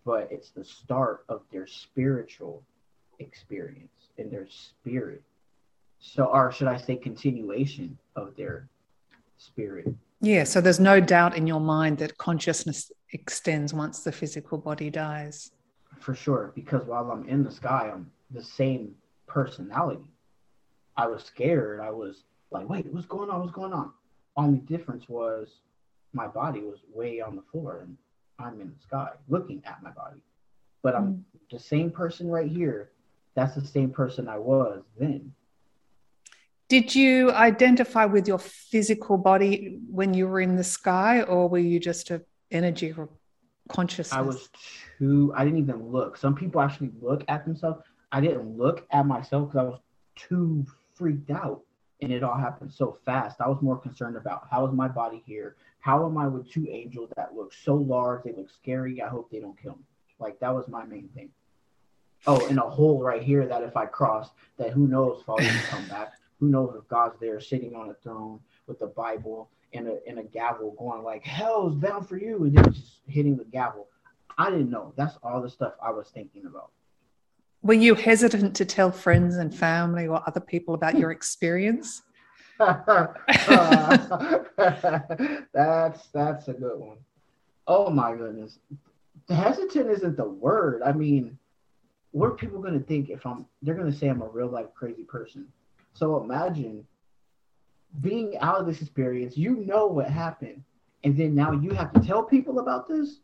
but 0.04 0.28
it's 0.30 0.50
the 0.50 0.64
start 0.64 1.24
of 1.28 1.40
their 1.50 1.66
spiritual 1.66 2.62
experience 3.20 4.10
and 4.18 4.30
their 4.30 4.46
spirit. 4.48 5.22
So, 5.98 6.24
or 6.24 6.52
should 6.52 6.68
I 6.68 6.76
say, 6.76 6.96
continuation 6.96 7.98
of 8.16 8.36
their 8.36 8.68
spirit 9.38 9.94
yeah, 10.20 10.44
so 10.44 10.60
there's 10.60 10.80
no 10.80 11.00
doubt 11.00 11.36
in 11.36 11.46
your 11.46 11.60
mind 11.60 11.98
that 11.98 12.18
consciousness 12.18 12.92
extends 13.12 13.74
once 13.74 14.00
the 14.00 14.12
physical 14.12 14.58
body 14.58 14.90
dies. 14.90 15.50
For 15.98 16.14
sure, 16.14 16.52
because 16.54 16.84
while 16.86 17.10
I'm 17.10 17.28
in 17.28 17.44
the 17.44 17.50
sky, 17.50 17.90
I'm 17.92 18.10
the 18.30 18.42
same 18.42 18.94
personality. 19.26 20.04
I 20.96 21.06
was 21.06 21.24
scared. 21.24 21.80
I 21.80 21.90
was 21.90 22.24
like, 22.50 22.68
wait, 22.68 22.86
what's 22.92 23.06
going 23.06 23.30
on? 23.30 23.40
What's 23.40 23.52
going 23.52 23.72
on? 23.72 23.92
Only 24.36 24.58
difference 24.60 25.08
was 25.08 25.48
my 26.12 26.26
body 26.26 26.60
was 26.60 26.80
way 26.92 27.20
on 27.20 27.36
the 27.36 27.42
floor 27.52 27.80
and 27.82 27.96
I'm 28.38 28.60
in 28.60 28.68
the 28.68 28.82
sky 28.82 29.10
looking 29.28 29.62
at 29.64 29.82
my 29.82 29.90
body. 29.90 30.20
But 30.82 30.94
I'm 30.94 31.06
mm. 31.06 31.22
the 31.50 31.58
same 31.58 31.90
person 31.90 32.28
right 32.28 32.50
here. 32.50 32.90
That's 33.34 33.54
the 33.54 33.66
same 33.66 33.90
person 33.90 34.28
I 34.28 34.38
was 34.38 34.82
then. 34.98 35.32
Did 36.68 36.94
you 36.94 37.32
identify 37.32 38.04
with 38.04 38.28
your 38.28 38.38
physical 38.38 39.18
body 39.18 39.80
when 39.90 40.14
you 40.14 40.28
were 40.28 40.40
in 40.40 40.54
the 40.54 40.64
sky, 40.64 41.22
or 41.22 41.48
were 41.48 41.58
you 41.58 41.80
just 41.80 42.10
a 42.10 42.22
energy 42.50 42.92
or 42.96 43.08
consciousness? 43.68 44.12
I 44.12 44.20
was 44.20 44.48
too. 44.98 45.32
I 45.36 45.44
didn't 45.44 45.60
even 45.60 45.90
look. 45.90 46.16
Some 46.16 46.34
people 46.34 46.60
actually 46.60 46.90
look 47.00 47.24
at 47.28 47.44
themselves. 47.44 47.80
I 48.12 48.20
didn't 48.20 48.56
look 48.56 48.86
at 48.90 49.06
myself 49.06 49.48
because 49.48 49.58
I 49.58 49.68
was 49.70 49.80
too 50.16 50.66
freaked 50.94 51.30
out, 51.30 51.62
and 52.02 52.12
it 52.12 52.22
all 52.22 52.36
happened 52.36 52.72
so 52.72 52.98
fast. 53.04 53.40
I 53.40 53.48
was 53.48 53.62
more 53.62 53.78
concerned 53.78 54.16
about 54.16 54.48
how 54.50 54.66
is 54.66 54.72
my 54.72 54.88
body 54.88 55.22
here? 55.26 55.56
How 55.80 56.04
am 56.06 56.18
I 56.18 56.26
with 56.26 56.50
two 56.50 56.66
angels 56.68 57.10
that 57.16 57.34
look 57.34 57.52
so 57.54 57.74
large? 57.74 58.24
They 58.24 58.32
look 58.32 58.50
scary. 58.50 59.00
I 59.00 59.08
hope 59.08 59.30
they 59.30 59.40
don't 59.40 59.60
kill 59.60 59.76
me. 59.76 59.84
Like 60.18 60.38
that 60.40 60.54
was 60.54 60.68
my 60.68 60.84
main 60.84 61.08
thing. 61.14 61.30
Oh, 62.26 62.46
and 62.48 62.58
a 62.58 62.62
hole 62.62 63.02
right 63.02 63.22
here 63.22 63.46
that 63.46 63.62
if 63.62 63.76
I 63.78 63.86
cross, 63.86 64.28
that 64.58 64.72
who 64.72 64.86
knows 64.86 65.22
if 65.22 65.28
I'll 65.28 65.38
come 65.70 65.88
back 65.88 66.12
who 66.40 66.48
knows 66.48 66.74
if 66.76 66.88
God's 66.88 67.20
there 67.20 67.38
sitting 67.38 67.76
on 67.76 67.90
a 67.90 67.94
throne 68.02 68.40
with 68.66 68.78
the 68.78 68.86
Bible 68.86 69.50
and 69.72 69.88
a, 69.88 69.98
and 70.06 70.18
a 70.18 70.22
gavel 70.22 70.74
going 70.78 71.02
like, 71.02 71.24
hell's 71.24 71.74
bound 71.74 72.08
for 72.08 72.16
you. 72.16 72.44
And 72.44 72.56
then 72.56 72.72
just 72.72 73.00
hitting 73.06 73.36
the 73.36 73.44
gavel. 73.44 73.88
I 74.38 74.50
didn't 74.50 74.70
know. 74.70 74.92
That's 74.96 75.16
all 75.22 75.40
the 75.42 75.50
stuff 75.50 75.74
I 75.82 75.90
was 75.90 76.08
thinking 76.08 76.46
about. 76.46 76.70
Were 77.62 77.74
you 77.74 77.94
hesitant 77.94 78.56
to 78.56 78.64
tell 78.64 78.90
friends 78.90 79.36
and 79.36 79.54
family 79.54 80.06
or 80.06 80.22
other 80.26 80.40
people 80.40 80.74
about 80.74 80.98
your 80.98 81.10
experience? 81.10 82.02
uh, 82.58 83.06
that's 85.52 86.08
that's 86.08 86.48
a 86.48 86.52
good 86.52 86.78
one. 86.78 86.98
Oh 87.66 87.90
my 87.90 88.14
goodness. 88.14 88.58
Hesitant 89.28 89.90
isn't 89.90 90.16
the 90.16 90.24
word. 90.24 90.82
I 90.82 90.92
mean, 90.92 91.38
what 92.12 92.26
are 92.26 92.34
people 92.34 92.60
gonna 92.60 92.80
think 92.80 93.10
if 93.10 93.26
I'm 93.26 93.46
they're 93.62 93.74
gonna 93.74 93.92
say 93.92 94.08
I'm 94.08 94.22
a 94.22 94.28
real 94.28 94.48
life 94.48 94.74
crazy 94.74 95.04
person? 95.04 95.46
So 95.92 96.22
imagine 96.22 96.86
being 98.00 98.38
out 98.38 98.60
of 98.60 98.66
this 98.66 98.80
experience, 98.80 99.36
you 99.36 99.56
know 99.56 99.86
what 99.86 100.08
happened, 100.08 100.62
and 101.04 101.16
then 101.16 101.34
now 101.34 101.52
you 101.52 101.70
have 101.70 101.92
to 101.92 102.00
tell 102.00 102.22
people 102.22 102.60
about 102.60 102.86
this. 102.86 103.20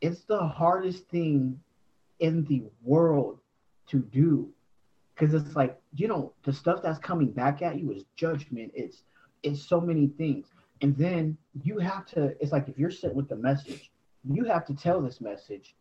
It's 0.00 0.24
the 0.24 0.44
hardest 0.46 1.06
thing 1.08 1.60
in 2.18 2.44
the 2.44 2.64
world 2.82 3.38
to 3.88 4.00
do. 4.00 4.48
Because 5.14 5.34
it's 5.34 5.54
like 5.54 5.78
you 5.94 6.08
know 6.08 6.32
the 6.42 6.52
stuff 6.52 6.82
that's 6.82 6.98
coming 6.98 7.30
back 7.30 7.62
at 7.62 7.78
you 7.78 7.92
is 7.92 8.04
judgment. 8.16 8.72
It's 8.74 9.04
it's 9.42 9.62
so 9.62 9.80
many 9.80 10.08
things. 10.08 10.46
And 10.80 10.96
then 10.96 11.36
you 11.62 11.78
have 11.78 12.06
to 12.06 12.34
it's 12.40 12.50
like 12.50 12.68
if 12.68 12.78
you're 12.78 12.90
sitting 12.90 13.16
with 13.16 13.28
the 13.28 13.36
message 13.36 13.92
you 14.28 14.44
have 14.44 14.64
to 14.66 14.74
tell 14.74 15.00
this 15.00 15.20
message. 15.20 15.74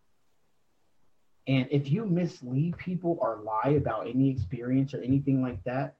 And 1.48 1.68
if 1.72 1.92
you 1.92 2.06
mislead 2.06 2.78
people 2.78 3.18
or 3.20 3.42
lie 3.44 3.72
about 3.72 4.08
any 4.08 4.30
experience 4.30 4.94
or 4.94 5.02
anything 5.02 5.42
like 5.42 5.64
that, 5.64 5.96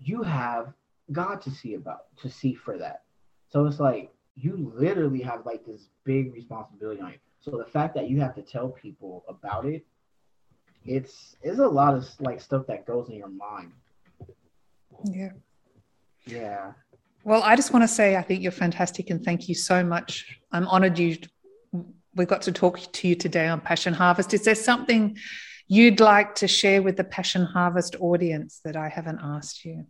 you 0.00 0.22
have 0.22 0.72
God 1.12 1.40
to 1.42 1.50
see 1.50 1.74
about 1.74 2.16
to 2.22 2.30
see 2.30 2.54
for 2.54 2.78
that. 2.78 3.02
So 3.48 3.66
it's 3.66 3.80
like 3.80 4.12
you 4.34 4.72
literally 4.74 5.22
have 5.22 5.46
like 5.46 5.64
this 5.64 5.88
big 6.04 6.34
responsibility 6.34 7.00
on 7.00 7.12
you. 7.12 7.18
So 7.40 7.56
the 7.56 7.64
fact 7.64 7.94
that 7.94 8.10
you 8.10 8.20
have 8.20 8.34
to 8.34 8.42
tell 8.42 8.68
people 8.68 9.24
about 9.28 9.66
it, 9.66 9.86
it's 10.84 11.36
it's 11.42 11.58
a 11.58 11.66
lot 11.66 11.94
of 11.94 12.08
like 12.20 12.40
stuff 12.40 12.66
that 12.66 12.86
goes 12.86 13.08
in 13.08 13.16
your 13.16 13.28
mind. 13.28 13.72
Yeah. 15.04 15.30
Yeah. 16.26 16.72
Well, 17.24 17.42
I 17.42 17.56
just 17.56 17.72
want 17.72 17.82
to 17.82 17.88
say 17.88 18.16
I 18.16 18.22
think 18.22 18.42
you're 18.42 18.52
fantastic 18.52 19.10
and 19.10 19.24
thank 19.24 19.48
you 19.48 19.54
so 19.54 19.82
much. 19.82 20.40
I'm 20.52 20.66
honored 20.68 20.98
you 20.98 21.18
we 22.16 22.24
got 22.24 22.42
to 22.42 22.52
talk 22.52 22.80
to 22.92 23.08
you 23.08 23.14
today 23.14 23.46
on 23.46 23.60
Passion 23.60 23.92
Harvest. 23.92 24.32
Is 24.32 24.42
there 24.44 24.54
something 24.54 25.16
you'd 25.68 26.00
like 26.00 26.34
to 26.36 26.48
share 26.48 26.82
with 26.82 26.96
the 26.96 27.04
Passion 27.04 27.44
Harvest 27.44 27.96
audience 28.00 28.60
that 28.64 28.76
I 28.76 28.88
haven't 28.88 29.20
asked 29.22 29.64
you? 29.64 29.86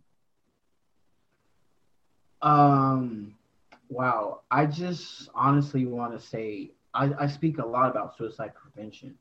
Um, 2.41 3.35
wow. 3.89 4.41
I 4.51 4.65
just 4.65 5.29
honestly 5.33 5.85
want 5.85 6.19
to 6.19 6.25
say 6.25 6.71
I, 6.93 7.11
I 7.19 7.27
speak 7.27 7.59
a 7.59 7.65
lot 7.65 7.89
about 7.91 8.17
suicide 8.17 8.53
prevention. 8.55 9.15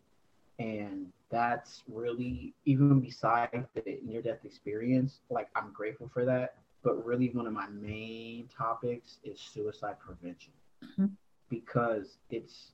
And 0.59 1.13
that's 1.31 1.83
really, 1.89 2.55
even 2.65 3.01
beside 3.01 3.67
the 3.75 3.99
near 4.03 4.23
death 4.23 4.45
experience, 4.45 5.21
like 5.29 5.49
I'm 5.55 5.73
grateful 5.73 6.11
for 6.13 6.25
that. 6.25 6.55
But 6.83 7.05
really, 7.05 7.29
one 7.31 7.47
of 7.47 7.53
my 7.53 7.69
main 7.69 8.49
topics 8.57 9.19
is 9.25 9.41
suicide 9.41 9.97
prevention 9.99 10.53
mm-hmm. 10.83 11.07
because 11.51 12.19
it's 12.31 12.71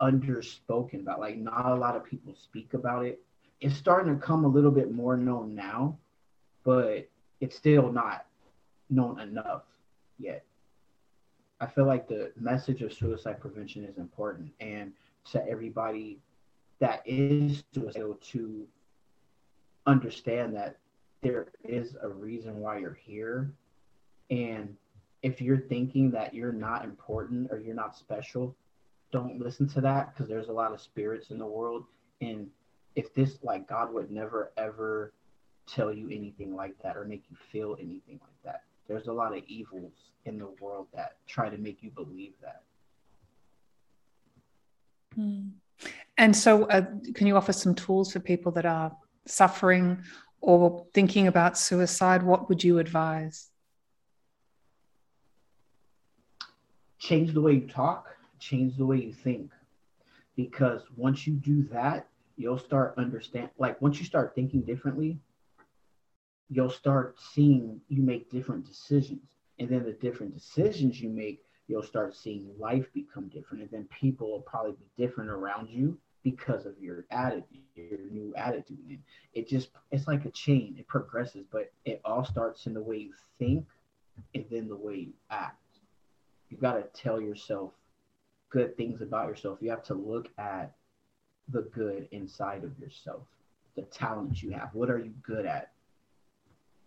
underspoken 0.00 1.00
about. 1.00 1.20
Like, 1.20 1.36
not 1.36 1.72
a 1.72 1.74
lot 1.74 1.96
of 1.96 2.04
people 2.04 2.34
speak 2.34 2.74
about 2.74 3.04
it. 3.04 3.20
It's 3.60 3.76
starting 3.76 4.14
to 4.14 4.20
come 4.20 4.44
a 4.44 4.48
little 4.48 4.70
bit 4.70 4.92
more 4.92 5.16
known 5.16 5.54
now, 5.54 5.96
but 6.64 7.08
it's 7.40 7.56
still 7.56 7.90
not 7.90 8.26
known 8.90 9.20
enough 9.20 9.62
yet. 10.18 10.44
I 11.60 11.66
feel 11.66 11.86
like 11.86 12.06
the 12.06 12.32
message 12.38 12.82
of 12.82 12.92
suicide 12.92 13.40
prevention 13.40 13.84
is 13.84 13.96
important 13.96 14.52
and 14.60 14.92
to 15.32 15.46
everybody 15.48 16.18
that 16.80 17.02
is 17.06 17.64
suicidal 17.72 18.14
to 18.14 18.66
understand 19.86 20.54
that 20.56 20.76
there 21.22 21.48
is 21.64 21.96
a 22.02 22.08
reason 22.08 22.60
why 22.60 22.78
you're 22.78 22.98
here. 23.02 23.50
And 24.30 24.76
if 25.22 25.40
you're 25.40 25.58
thinking 25.58 26.10
that 26.10 26.34
you're 26.34 26.52
not 26.52 26.84
important 26.84 27.50
or 27.50 27.58
you're 27.58 27.74
not 27.74 27.96
special, 27.96 28.54
don't 29.12 29.40
listen 29.40 29.68
to 29.68 29.80
that 29.82 30.12
because 30.12 30.28
there's 30.28 30.48
a 30.48 30.52
lot 30.52 30.72
of 30.72 30.80
spirits 30.80 31.30
in 31.30 31.38
the 31.38 31.46
world. 31.46 31.84
And 32.20 32.48
if 32.94 33.14
this, 33.14 33.38
like, 33.42 33.68
God 33.68 33.92
would 33.92 34.10
never 34.10 34.52
ever 34.56 35.12
tell 35.66 35.92
you 35.92 36.08
anything 36.08 36.54
like 36.54 36.74
that 36.82 36.96
or 36.96 37.04
make 37.04 37.24
you 37.30 37.36
feel 37.50 37.76
anything 37.80 38.20
like 38.22 38.42
that. 38.44 38.62
There's 38.88 39.08
a 39.08 39.12
lot 39.12 39.36
of 39.36 39.42
evils 39.48 39.92
in 40.24 40.38
the 40.38 40.48
world 40.60 40.86
that 40.94 41.16
try 41.26 41.48
to 41.48 41.58
make 41.58 41.82
you 41.82 41.90
believe 41.90 42.34
that. 42.42 42.62
Mm. 45.18 45.50
And 46.18 46.34
so, 46.34 46.64
uh, 46.66 46.82
can 47.14 47.26
you 47.26 47.36
offer 47.36 47.52
some 47.52 47.74
tools 47.74 48.12
for 48.12 48.20
people 48.20 48.52
that 48.52 48.64
are 48.64 48.96
suffering 49.26 50.02
or 50.40 50.86
thinking 50.94 51.26
about 51.26 51.58
suicide? 51.58 52.22
What 52.22 52.48
would 52.48 52.62
you 52.62 52.78
advise? 52.78 53.50
Change 56.98 57.34
the 57.34 57.40
way 57.40 57.54
you 57.54 57.68
talk, 57.68 58.15
change 58.38 58.76
the 58.76 58.86
way 58.86 58.98
you 58.98 59.12
think. 59.12 59.50
Because 60.36 60.82
once 60.96 61.26
you 61.26 61.34
do 61.34 61.62
that, 61.72 62.08
you'll 62.36 62.58
start 62.58 62.94
understand 62.98 63.48
like 63.58 63.80
once 63.80 63.98
you 63.98 64.04
start 64.04 64.34
thinking 64.34 64.62
differently, 64.62 65.18
you'll 66.48 66.70
start 66.70 67.16
seeing 67.18 67.80
you 67.88 68.02
make 68.02 68.30
different 68.30 68.66
decisions. 68.66 69.22
And 69.58 69.68
then 69.68 69.84
the 69.84 69.92
different 69.92 70.34
decisions 70.34 71.00
you 71.00 71.08
make, 71.08 71.42
you'll 71.66 71.82
start 71.82 72.14
seeing 72.14 72.50
life 72.58 72.86
become 72.92 73.28
different. 73.28 73.62
And 73.62 73.70
then 73.70 73.88
people 74.00 74.30
will 74.30 74.42
probably 74.42 74.72
be 74.72 75.02
different 75.02 75.30
around 75.30 75.70
you 75.70 75.98
because 76.22 76.66
of 76.66 76.74
your 76.80 77.06
attitude, 77.10 77.62
your 77.74 77.98
new 78.10 78.34
attitude. 78.36 78.78
And 78.88 78.98
it 79.32 79.48
just, 79.48 79.70
it's 79.90 80.06
like 80.06 80.24
a 80.24 80.30
chain, 80.30 80.76
it 80.78 80.86
progresses, 80.86 81.46
but 81.50 81.72
it 81.84 82.00
all 82.04 82.24
starts 82.24 82.66
in 82.66 82.74
the 82.74 82.82
way 82.82 82.96
you 82.98 83.12
think 83.38 83.64
and 84.34 84.44
then 84.50 84.68
the 84.68 84.76
way 84.76 84.96
you 84.96 85.12
act. 85.30 85.62
You 86.50 86.58
got 86.58 86.74
to 86.74 87.02
tell 87.02 87.20
yourself 87.20 87.72
good 88.56 88.76
things 88.76 89.02
about 89.02 89.28
yourself. 89.28 89.58
You 89.60 89.70
have 89.70 89.84
to 89.84 89.94
look 89.94 90.28
at 90.38 90.72
the 91.48 91.62
good 91.62 92.08
inside 92.10 92.64
of 92.64 92.78
yourself, 92.78 93.22
the 93.76 93.82
talents 93.82 94.42
you 94.42 94.50
have. 94.50 94.70
What 94.72 94.90
are 94.90 94.98
you 94.98 95.12
good 95.22 95.46
at? 95.46 95.72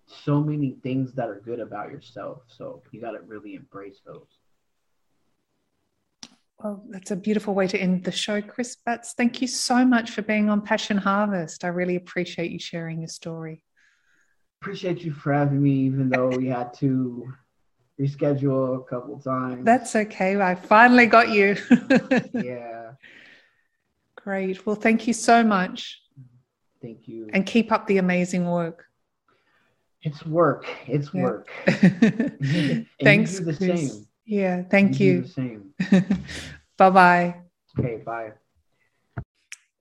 so 0.09 0.41
many 0.41 0.71
things 0.83 1.13
that 1.13 1.29
are 1.29 1.39
good 1.39 1.59
about 1.59 1.91
yourself. 1.91 2.41
So 2.47 2.81
you 2.91 3.01
got 3.01 3.11
to 3.11 3.21
really 3.21 3.55
embrace 3.55 4.01
those. 4.05 4.25
Well, 6.59 6.83
that's 6.89 7.11
a 7.11 7.15
beautiful 7.15 7.53
way 7.53 7.67
to 7.67 7.77
end 7.77 8.03
the 8.03 8.11
show, 8.11 8.41
Chris 8.41 8.75
Batts. 8.75 9.13
Thank 9.13 9.41
you 9.41 9.47
so 9.47 9.85
much 9.85 10.11
for 10.11 10.21
being 10.21 10.49
on 10.49 10.61
Passion 10.61 10.97
Harvest. 10.97 11.63
I 11.63 11.69
really 11.69 11.95
appreciate 11.95 12.51
you 12.51 12.59
sharing 12.59 12.99
your 12.99 13.07
story. 13.07 13.63
Appreciate 14.61 15.03
you 15.03 15.13
for 15.13 15.31
having 15.31 15.61
me, 15.61 15.71
even 15.71 16.09
though 16.09 16.29
we 16.29 16.47
had 16.47 16.73
to 16.75 17.31
reschedule 17.99 18.79
a 18.79 18.83
couple 18.83 19.19
times. 19.19 19.65
That's 19.65 19.95
okay. 19.95 20.39
I 20.39 20.55
finally 20.55 21.05
got 21.05 21.29
you. 21.29 21.57
yeah. 22.33 22.91
Great. 24.15 24.65
Well, 24.65 24.75
thank 24.75 25.07
you 25.07 25.13
so 25.13 25.43
much. 25.43 26.01
Thank 26.81 27.07
you. 27.07 27.29
And 27.33 27.45
keep 27.45 27.71
up 27.71 27.87
the 27.87 27.97
amazing 27.97 28.49
work. 28.49 28.85
It's 30.01 30.25
work. 30.25 30.65
It's 30.87 31.13
yeah. 31.13 31.23
work. 31.23 31.49
Thanks. 33.03 33.39
the 33.39 33.53
Chris. 33.57 33.91
same. 33.91 34.07
Yeah. 34.25 34.63
Thank 34.63 34.99
you. 34.99 35.11
you. 35.13 35.21
the 35.21 35.27
same. 35.27 35.73
bye 36.77 36.89
bye. 36.89 37.35
Okay. 37.77 37.97
Bye. 37.97 38.31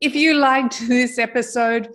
If 0.00 0.14
you 0.14 0.34
liked 0.34 0.86
this 0.88 1.18
episode, 1.18 1.94